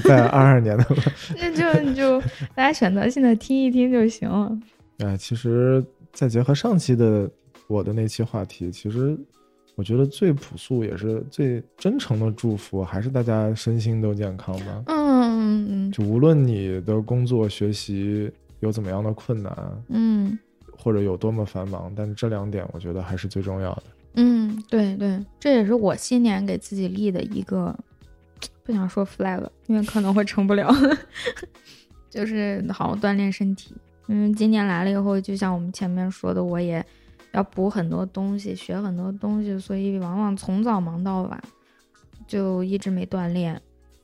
[0.08, 1.04] 拜二二年的吧。
[1.36, 2.22] 那就就
[2.56, 4.58] 大家选择性的听一听就行了。
[5.00, 7.30] 哎，其实再结合上期的
[7.68, 9.20] 我的那期话题，其实。
[9.76, 14.84] 我觉得最朴素也是最真诚的祝福，还是大家身心都健康吧。
[14.88, 20.38] 嗯，就无论你的工作学习有怎么样的困难，嗯，
[20.78, 23.84] 或者有多么繁忙，但是这两点我觉得还是最重要的。
[24.16, 27.74] 嗯，对对，这也是我新年给自己立的一个，
[28.64, 30.70] 不想说 flag，因为可能会成不了，
[32.12, 33.74] 就是好好锻炼身体。
[34.08, 36.86] 嗯，今年来了以后，就像我们前面说的，我也。
[37.34, 41.42] 要补很多东西，学很多东西，所以往往从早忙到晚，
[42.28, 43.60] 就一直没锻炼，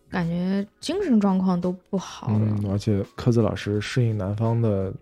[0.09, 4.93] 感觉精神状况都不好嗯，而且科子老师适应南方的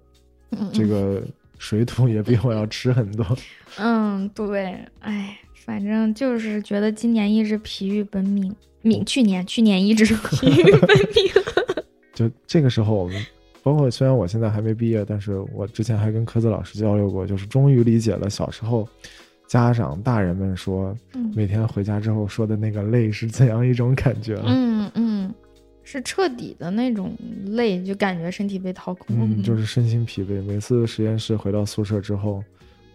[0.73, 1.21] 这个
[1.59, 3.25] 水土也比我要迟很多。
[3.77, 11.43] 嗯，对，哎，反正就是觉得今年一直疲于奔命，命去年去年一直疲于奔命。
[12.15, 13.23] 就这个时候我们。
[13.65, 18.87] 包括虽然我现在还没毕业，但是我之前还跟科子老师交流过，就是终于理解了小时候
[19.47, 20.95] 家长大人们说
[21.33, 24.39] 每天回家之后说的那个累是怎样一种感觉。
[24.45, 25.33] 嗯嗯，
[25.81, 29.07] 是彻底的那种累，就感觉身体被掏空。
[29.19, 30.43] 嗯，就是身心疲惫。
[30.43, 32.43] 每次实验室回到宿舍之后，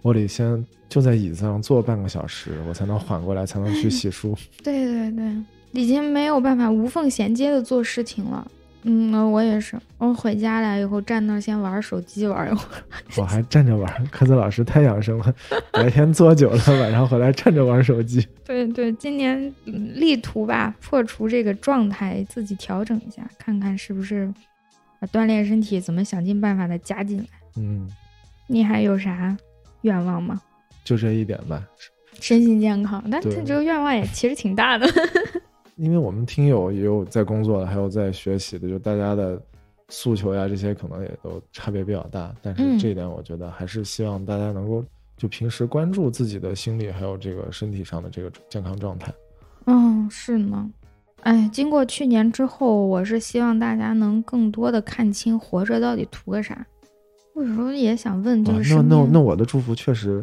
[0.03, 4.39] 我得先就在椅子上坐半个小时，我才能缓过来，才能去洗漱。
[4.63, 5.37] 对对对，
[5.73, 8.49] 已经没有办法无缝衔接的做事情了。
[8.83, 9.79] 嗯，我也是。
[9.99, 12.83] 我回家来以后，站那先玩手机玩一会儿。
[13.17, 15.35] 我还站着玩，科子老师太养生了。
[15.71, 18.27] 白天坐久了，晚上回来站着玩手机。
[18.45, 24.33] 对对，今年力图吧，破除这个状态，自己调整一下，看看是不是
[25.01, 27.25] 啊，锻炼身体，怎么想尽办法的加进来。
[27.57, 27.87] 嗯，
[28.47, 29.37] 你还有啥
[29.83, 30.41] 愿望吗？
[30.83, 31.63] 就这一点吧，
[32.19, 33.05] 身心健康。
[33.11, 34.87] 但这个愿望也其实挺大的。
[35.81, 39.41] 因为我们听友也有在工作的，还有在学习的，就大家的
[39.89, 42.35] 诉求呀，这些可能也都差别比较大。
[42.43, 44.85] 但是这一点，我觉得还是希望大家能够
[45.17, 49.11] 就平时关注自己的心理，还有这个身体上的这个健康状态。
[49.65, 50.71] 嗯，是呢。
[51.23, 56.67] 哎，经过去年之后，我是希望大家能更多的看清活着到底图个啥。
[57.35, 60.23] 我有时候也想问，就是那那那我的祝福确实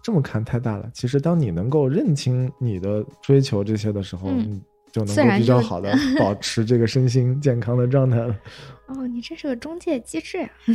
[0.00, 0.88] 这么看太大了。
[0.94, 4.62] 其实，当你能够认清你的追求这些的时候，嗯。
[4.92, 8.36] 就能够比较好的 保持这个身心健康的状态了。
[8.88, 10.50] 哦，你这是个中介机制呀！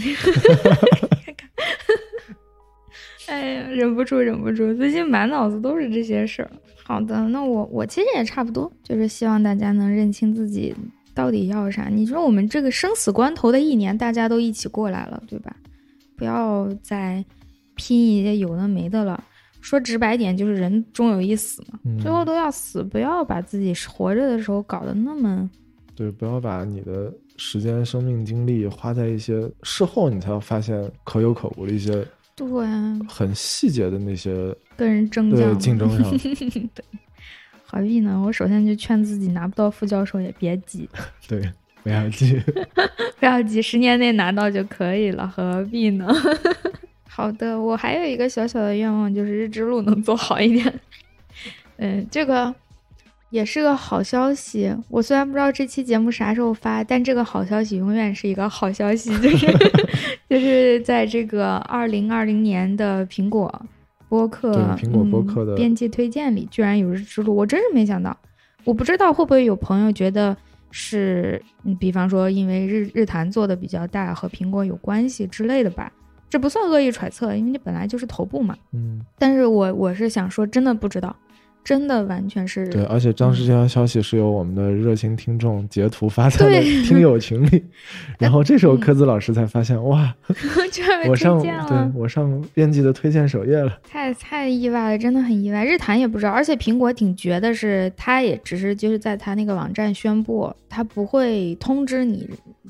[3.27, 6.49] 哎呀，忍不住，忍不住，最近满脑子都是这些事儿。
[6.83, 10.73] 好的，那我我其实也差不多，就是希望大家能认清自己
[11.13, 11.89] 到底要啥。
[11.91, 15.55] 你说我们这个生死关头的一年，大家都一起过来了，对吧？
[16.15, 17.23] 不要再
[17.75, 19.23] 拼一些有的没的了。
[19.67, 25.49] 说直白点，就是人终有一死嘛，最后都要死，不要把自己活着的时候搞得那么……
[25.93, 31.91] 对，不要把你的时间、生命、精力花在一些事后你才要发现可有可无的一些，
[32.33, 32.47] 对，
[33.09, 36.09] 很细节的那些跟人争对竞争上。
[36.73, 36.85] 对，
[37.65, 38.23] 何必呢？
[38.25, 40.89] 我首先就劝自己，拿不到副教授也别急。
[41.27, 41.41] 对，
[41.83, 42.41] 不要急，
[43.19, 46.07] 不要急，十年内拿到就可以了，何必呢？
[47.17, 50.71] 好的，我还有一个小小的愿望，就是日之路能做好一点。
[51.77, 52.53] 嗯，这个
[53.31, 54.71] 也是个好消息。
[54.87, 59.47] 我虽然不知道这期节目啥时候发，但这个好消息永远是一个好消息，就是
[60.29, 63.65] 就是在这个二零二零年的苹果
[64.07, 68.15] 播客，苹果播客的编辑推荐里，居然有日之路，我真是没想到。
[68.63, 70.37] 我不知道会不会有朋友觉得
[70.69, 71.41] 是，
[71.79, 75.91] 比方说因为日日坛做的比较大，和苹果有关系之类的吧。
[76.29, 78.55] 这不算恶意揣测，因为你本来就是头部嘛。
[78.73, 81.15] 嗯，但是我我是想说，真的不知道。
[81.63, 87.61] 真的完全是对，而且当时这条消息是由我们的热心听众截图发在了听友群里，
[88.17, 90.15] 然后这时候科子老师才发现，哇，
[91.09, 95.65] 我上对我上编辑的推荐首页了，太太意外了，真的很意外。
[95.65, 102.29] 日坛也不知道，而且苹果挺绝的，是他也只是就是在他那个网站宣布，他不会通知你，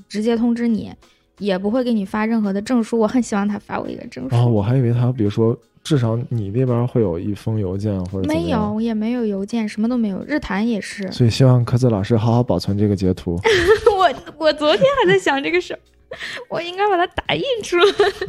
[0.10, 0.92] 直接通知你，
[1.40, 3.00] 也不会给你发任何的证书。
[3.00, 4.36] 我很希望他发我一个证书。
[4.36, 5.58] 哦，我还以为他比如说。
[5.84, 10.22] 至少你那边会有一封邮件或者没有，也没有邮件，什么都没有。
[10.28, 13.40] 日坛也是，所以希望科子老师好好保存这个截图。
[13.98, 15.80] 我我昨天还在想这个事儿，
[16.52, 17.84] 我应该把它打印出来，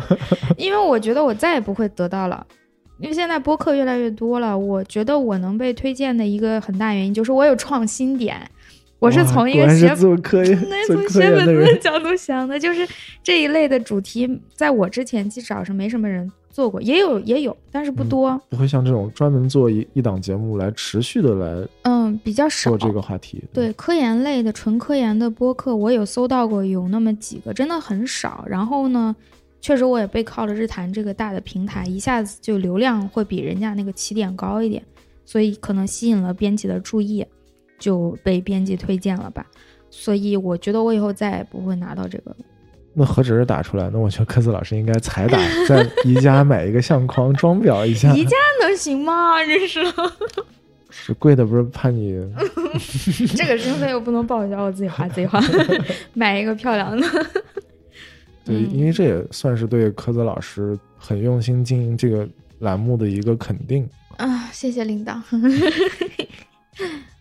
[0.57, 2.47] 因为我觉得我再也不会得到了。
[3.01, 8.49] 因为现在播客越来越多了，我觉得我能被推荐的一个很大原因就是我有创新点。
[8.99, 12.87] 我是从一个写做科研、从写本子的角度想的，就是
[13.23, 16.31] 这一类的主题，在我之前至少是没什么人。
[16.51, 18.37] 做过也有也有，但是不多。
[18.49, 23.41] 不会像这种专门做一一档节目来持续的来，嗯，比较少做这个话题。
[23.53, 28.45] 对科研类的纯科研的播客，我有搜到过，有那么几个，真的很少。
[28.49, 29.15] 然后呢，
[29.61, 34.83] 确实我也背靠了日坛这个大的平台，一下子就流量会比人家那个起点高一点，
[35.25, 37.25] 所以可能吸引了编辑的注意，
[37.79, 39.47] 就被编辑推荐了吧。
[39.91, 42.37] 所以我觉得我以后再也不会拿到这个了。
[42.95, 43.89] 那何止是打出来？
[43.93, 48.13] 那我觉得科子老师应该彩打， 在宜家买一个相框装裱一下。
[48.15, 49.39] 宜家能行吗？
[49.47, 49.81] 真是，
[51.07, 52.19] 这贵的不是怕你。
[53.37, 55.41] 这个经费又不能报销，我自己花自己花，
[56.13, 57.07] 买一个漂亮的。
[58.45, 62.29] 对，因为这也算是对科子老师很用心经营这个
[62.61, 64.49] 栏目的一个肯定啊！
[64.51, 65.21] 谢谢领导。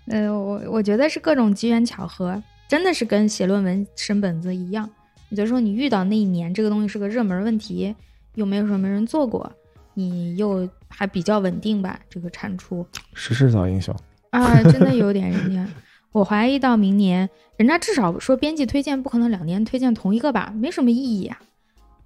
[0.08, 4.90] 嗯，我我觉得是各种机缘巧合，真的是跟写论文生本子一样。
[5.30, 7.94] 也就是说，你遇到那一年这个东西是个热门问题，
[8.36, 9.52] 又没有什么人做过，
[9.94, 12.00] 你又还比较稳定吧？
[12.10, 13.94] 这个产出， 时势造英雄
[14.30, 15.68] 啊，真的有点人家。
[16.14, 21.38] 我怀疑到明年，人家至少说编辑推荐不可能两年推荐同一个吧，没什么意义啊。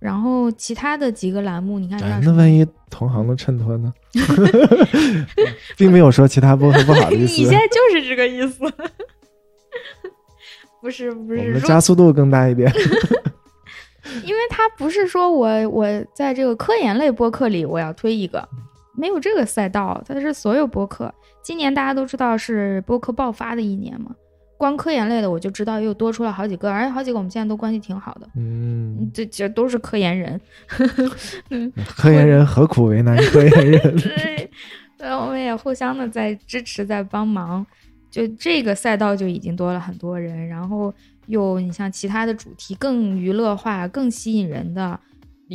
[0.01, 3.93] 然后其他的几个栏目，你看，那万一同行的衬托呢？
[5.77, 7.33] 并没有说其他播客不好的意思。
[7.39, 8.65] 你现在就是这个意思。
[10.81, 12.73] 不是不是，我们加速度更大一点，
[14.25, 15.85] 因为他不是说我我
[16.15, 18.49] 在这个科研类播客里我要推一个，
[18.97, 21.13] 没有这个赛道，它是所有播客。
[21.43, 24.15] 今年大家都知道是播客爆发的一年嘛，
[24.61, 30.39] 光科研类的我就知道又多出了好几个，而且好几个我们现在都关系挺好的，嗯，这这都是科研人，
[31.97, 33.81] 科研人何苦为难科研人？
[34.99, 37.65] 对，我们也互相的在支持，在帮忙。
[38.11, 40.93] 就这个赛道就已经多了很多人，然后
[41.25, 44.99] 又你像其他的主题更娱乐化、更吸引人的，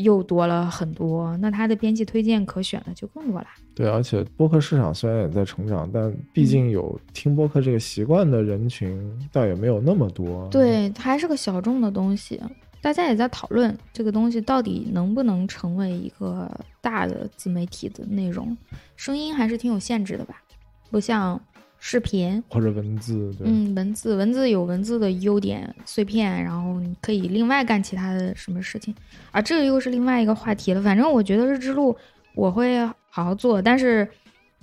[0.02, 1.36] 又多了很多。
[1.38, 3.46] 那它的编辑推荐可选的就更多了。
[3.74, 8.98] 对，而且播客市场虽然也在成长，但毕竟有听播客这个习惯的人群
[9.32, 10.48] 倒也没有那么多。
[10.48, 12.40] 对，还是个小众的东西，
[12.80, 18.56] 大家也在讨论这个东西到底能不能成为一个大的自媒体的内容。
[18.96, 20.42] 声音还是挺有限制的吧，
[20.90, 21.40] 不像。
[21.78, 28.94] 视频或者文字，嗯，文字文字有文字的优点，碎片，然后你可以另外干其他的什么事情，
[29.30, 30.82] 啊，这个又是另外一个话题了。
[30.82, 31.96] 反正我觉得日之路
[32.34, 34.08] 我会好好做，但是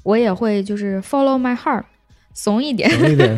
[0.04, 1.84] 我也会就是 follow my heart，
[2.34, 3.36] 怂一点，怂一点，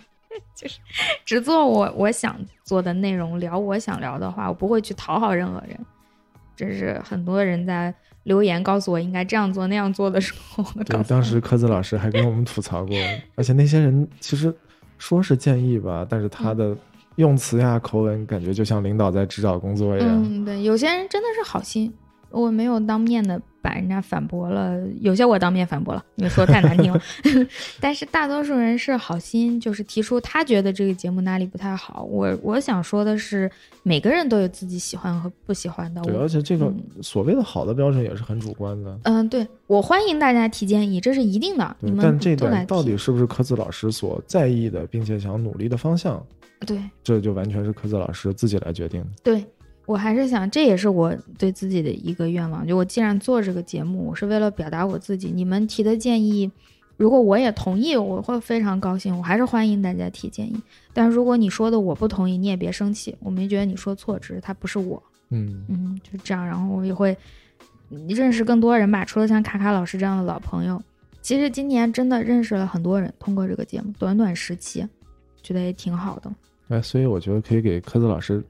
[0.54, 0.78] 就是
[1.24, 5.78] 只做我我想做的内容，聊我想聊的话，我不会去讨好任何人。
[6.56, 7.94] 这是很多人在。
[8.26, 12.96] 留言告诉我应该这样做那样做的时候，对，当时科子老师还跟我们吐槽过，
[13.36, 14.52] 而且那些人其实
[14.98, 16.76] 说是建议吧，但是他的
[17.14, 20.08] 用词呀、口吻，感觉就像领导在指导工作一样。
[20.10, 21.94] 嗯，对，有些人真的是好心。
[22.30, 27.00] 我没有当面的把人家反驳了，有些我当面反驳了，因为说太难听了。
[27.80, 32.04] 但是大多数人是好心，就是提出他觉得这个节目哪里不太好。
[32.04, 33.50] 我我想说的是，
[33.82, 36.00] 每个人都有自己喜欢和不喜欢的。
[36.02, 36.72] 对，而且这个
[37.02, 38.96] 所谓的好的标准也是很主观的。
[39.02, 41.76] 嗯，对我欢迎大家提建议，这是一定的。
[41.80, 46.24] 你们但这点到底是不是科子老师所在意的，并且想努力的方向？
[46.64, 49.08] 对，这就完全是科子老师自己来决定的。
[49.24, 49.44] 对。
[49.86, 52.66] 我还是想，这也是我对自己的一个愿望。
[52.66, 55.30] 就我既然做这个节目，我是为了表达我自己。
[55.32, 56.50] 你们提的建议，
[56.96, 59.16] 如果我也同意，我会非常高兴。
[59.16, 60.60] 我还是欢迎大家提建议。
[60.92, 63.14] 但是如果你说的我不同意，你也别生气。
[63.20, 65.02] 我没觉得你说错，只是他不是我。
[65.30, 66.44] 嗯嗯，就这样。
[66.44, 67.16] 然后我也会
[67.88, 70.82] 认识更多人吧，除了像卡卡老师这样的老朋友。
[71.22, 74.86] 其实今年真的认识了很多人，通过这个节目，短短时期，
[75.42, 76.32] 觉得也挺好的。
[76.68, 78.44] 哎，所以我觉得可以给科子老师，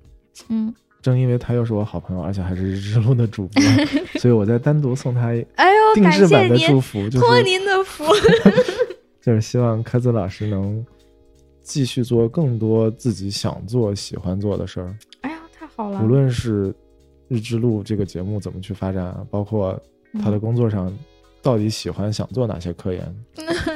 [0.49, 0.75] 嗯，
[1.07, 3.63] 正因为他又是我好朋友，而且还是日之路的主播，
[4.19, 8.05] 所以我再单独送他哎呦，定制版的祝福，托您的福，
[9.23, 10.85] 就是希望科子老师能
[11.63, 14.93] 继续做更多自己想做、喜欢做的事儿。
[15.21, 16.03] 哎呀，太好了！
[16.03, 16.75] 无论是
[17.29, 19.81] 日之路这个节目怎么去发展，包括
[20.21, 20.93] 他的工作上。
[21.43, 23.17] 到底喜欢想做哪些科研？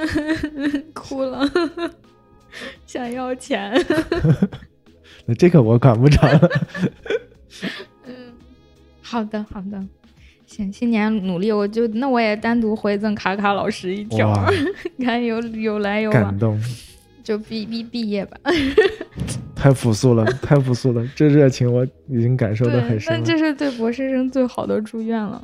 [0.93, 1.49] 哭了，
[2.85, 3.73] 想要钱。
[5.25, 6.51] 那这个我管不着了。
[9.11, 9.85] 嗯，好的，好的，
[10.47, 14.33] 行，新年努力，我就那我也单独回赠卡卡老师一条，
[15.05, 16.61] 看有有来有往，感动。
[17.23, 18.37] 就毕毕毕业吧。
[19.55, 23.13] 太朴素了， 太朴素了，这热情我已经感受的很深。
[23.13, 25.41] 那这是对博士生最好的祝愿了。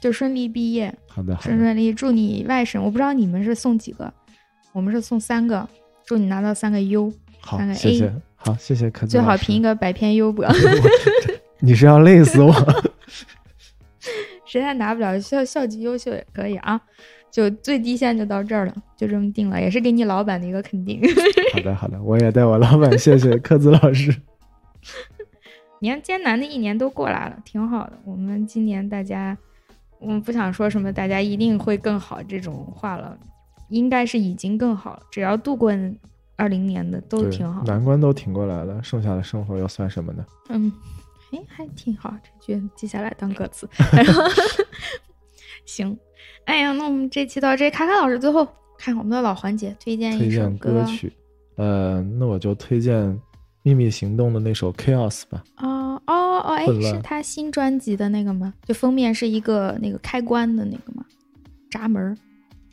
[0.00, 2.80] 就顺利毕业，好的，顺顺利，祝你外甥。
[2.80, 4.10] 我不知道你们是送几个，
[4.72, 5.68] 我们是送三个，
[6.06, 7.12] 祝你拿到三个 U，
[7.44, 8.12] 三个 A。
[8.34, 10.46] 好，谢谢可最好评一个百篇优博。
[11.58, 12.50] 你是要累死我？
[14.50, 16.80] 实在拿不了，校校级优秀也可以啊。
[17.30, 21.00] 就最低线就到这儿了，就这么定了，也是给你老板的一个肯定。
[21.54, 24.14] 好的，好的，我也代我老板谢谢科子老师。
[25.78, 27.92] 你看艰难的一年都过来了，挺好的。
[28.04, 29.38] 我们今年大家。
[30.02, 33.14] 我们不想说什么，大家一定会更好这种话了，
[33.68, 35.02] 应该是已经更好了。
[35.10, 35.70] 只要度过
[36.36, 40.24] 二零年的都挺好，难关都挺过来了，剩下的生活又算什么呢？
[40.48, 40.72] 嗯，
[41.32, 43.68] 哎，还挺好，这句记下来当歌词。
[45.64, 45.96] 行，
[46.44, 48.46] 哎呀，那我们这期到这，卡卡老师最后
[48.78, 51.12] 看我们的老环节，推荐一首歌曲。
[51.56, 53.20] 呃，那我就推荐。
[53.62, 55.44] 秘密行动的那首 Chaos 吧。
[55.58, 58.54] 哦哦哦，哎，是他新专辑的那个吗？
[58.64, 61.04] 就封面是一个那个开关的那个吗？
[61.70, 62.16] 闸门？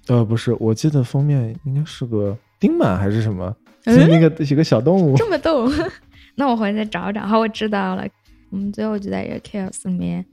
[0.08, 3.54] 呃，不是，我记得封面应该是个钉满还是什么？
[3.84, 5.18] 那个一个小动物。
[5.18, 5.70] 这么逗？
[6.36, 7.28] 那我回去再找找。
[7.28, 8.08] 好，我知道了。
[8.50, 10.26] 我们最后就在这个 Chaos 里面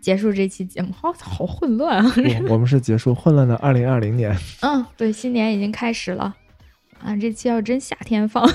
[0.00, 0.92] 结束这期节目。
[0.92, 2.14] 好，好混乱啊！
[2.48, 4.36] 我们是结束混乱的二零二零年。
[4.60, 6.34] 嗯，对，新年已经开始了。
[7.00, 8.46] 啊，这期要真夏天放。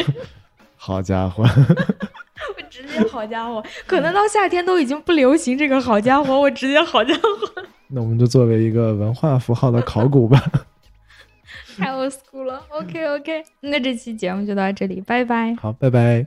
[0.76, 1.42] 好家伙！
[2.56, 7.64] 我直接好家伙，可能到夏天都已经不流行这个好家伙，我直接好家伙。
[7.88, 10.40] 那我们就作为一个文化符号的考古吧。
[11.76, 12.62] 太 old school 了。
[12.68, 15.54] OK OK，那这期节目就到这里，拜拜。
[15.54, 16.26] 好，拜拜。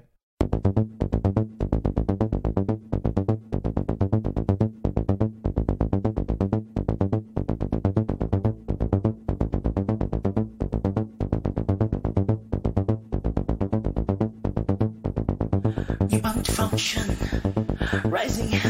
[18.47, 18.68] crazy.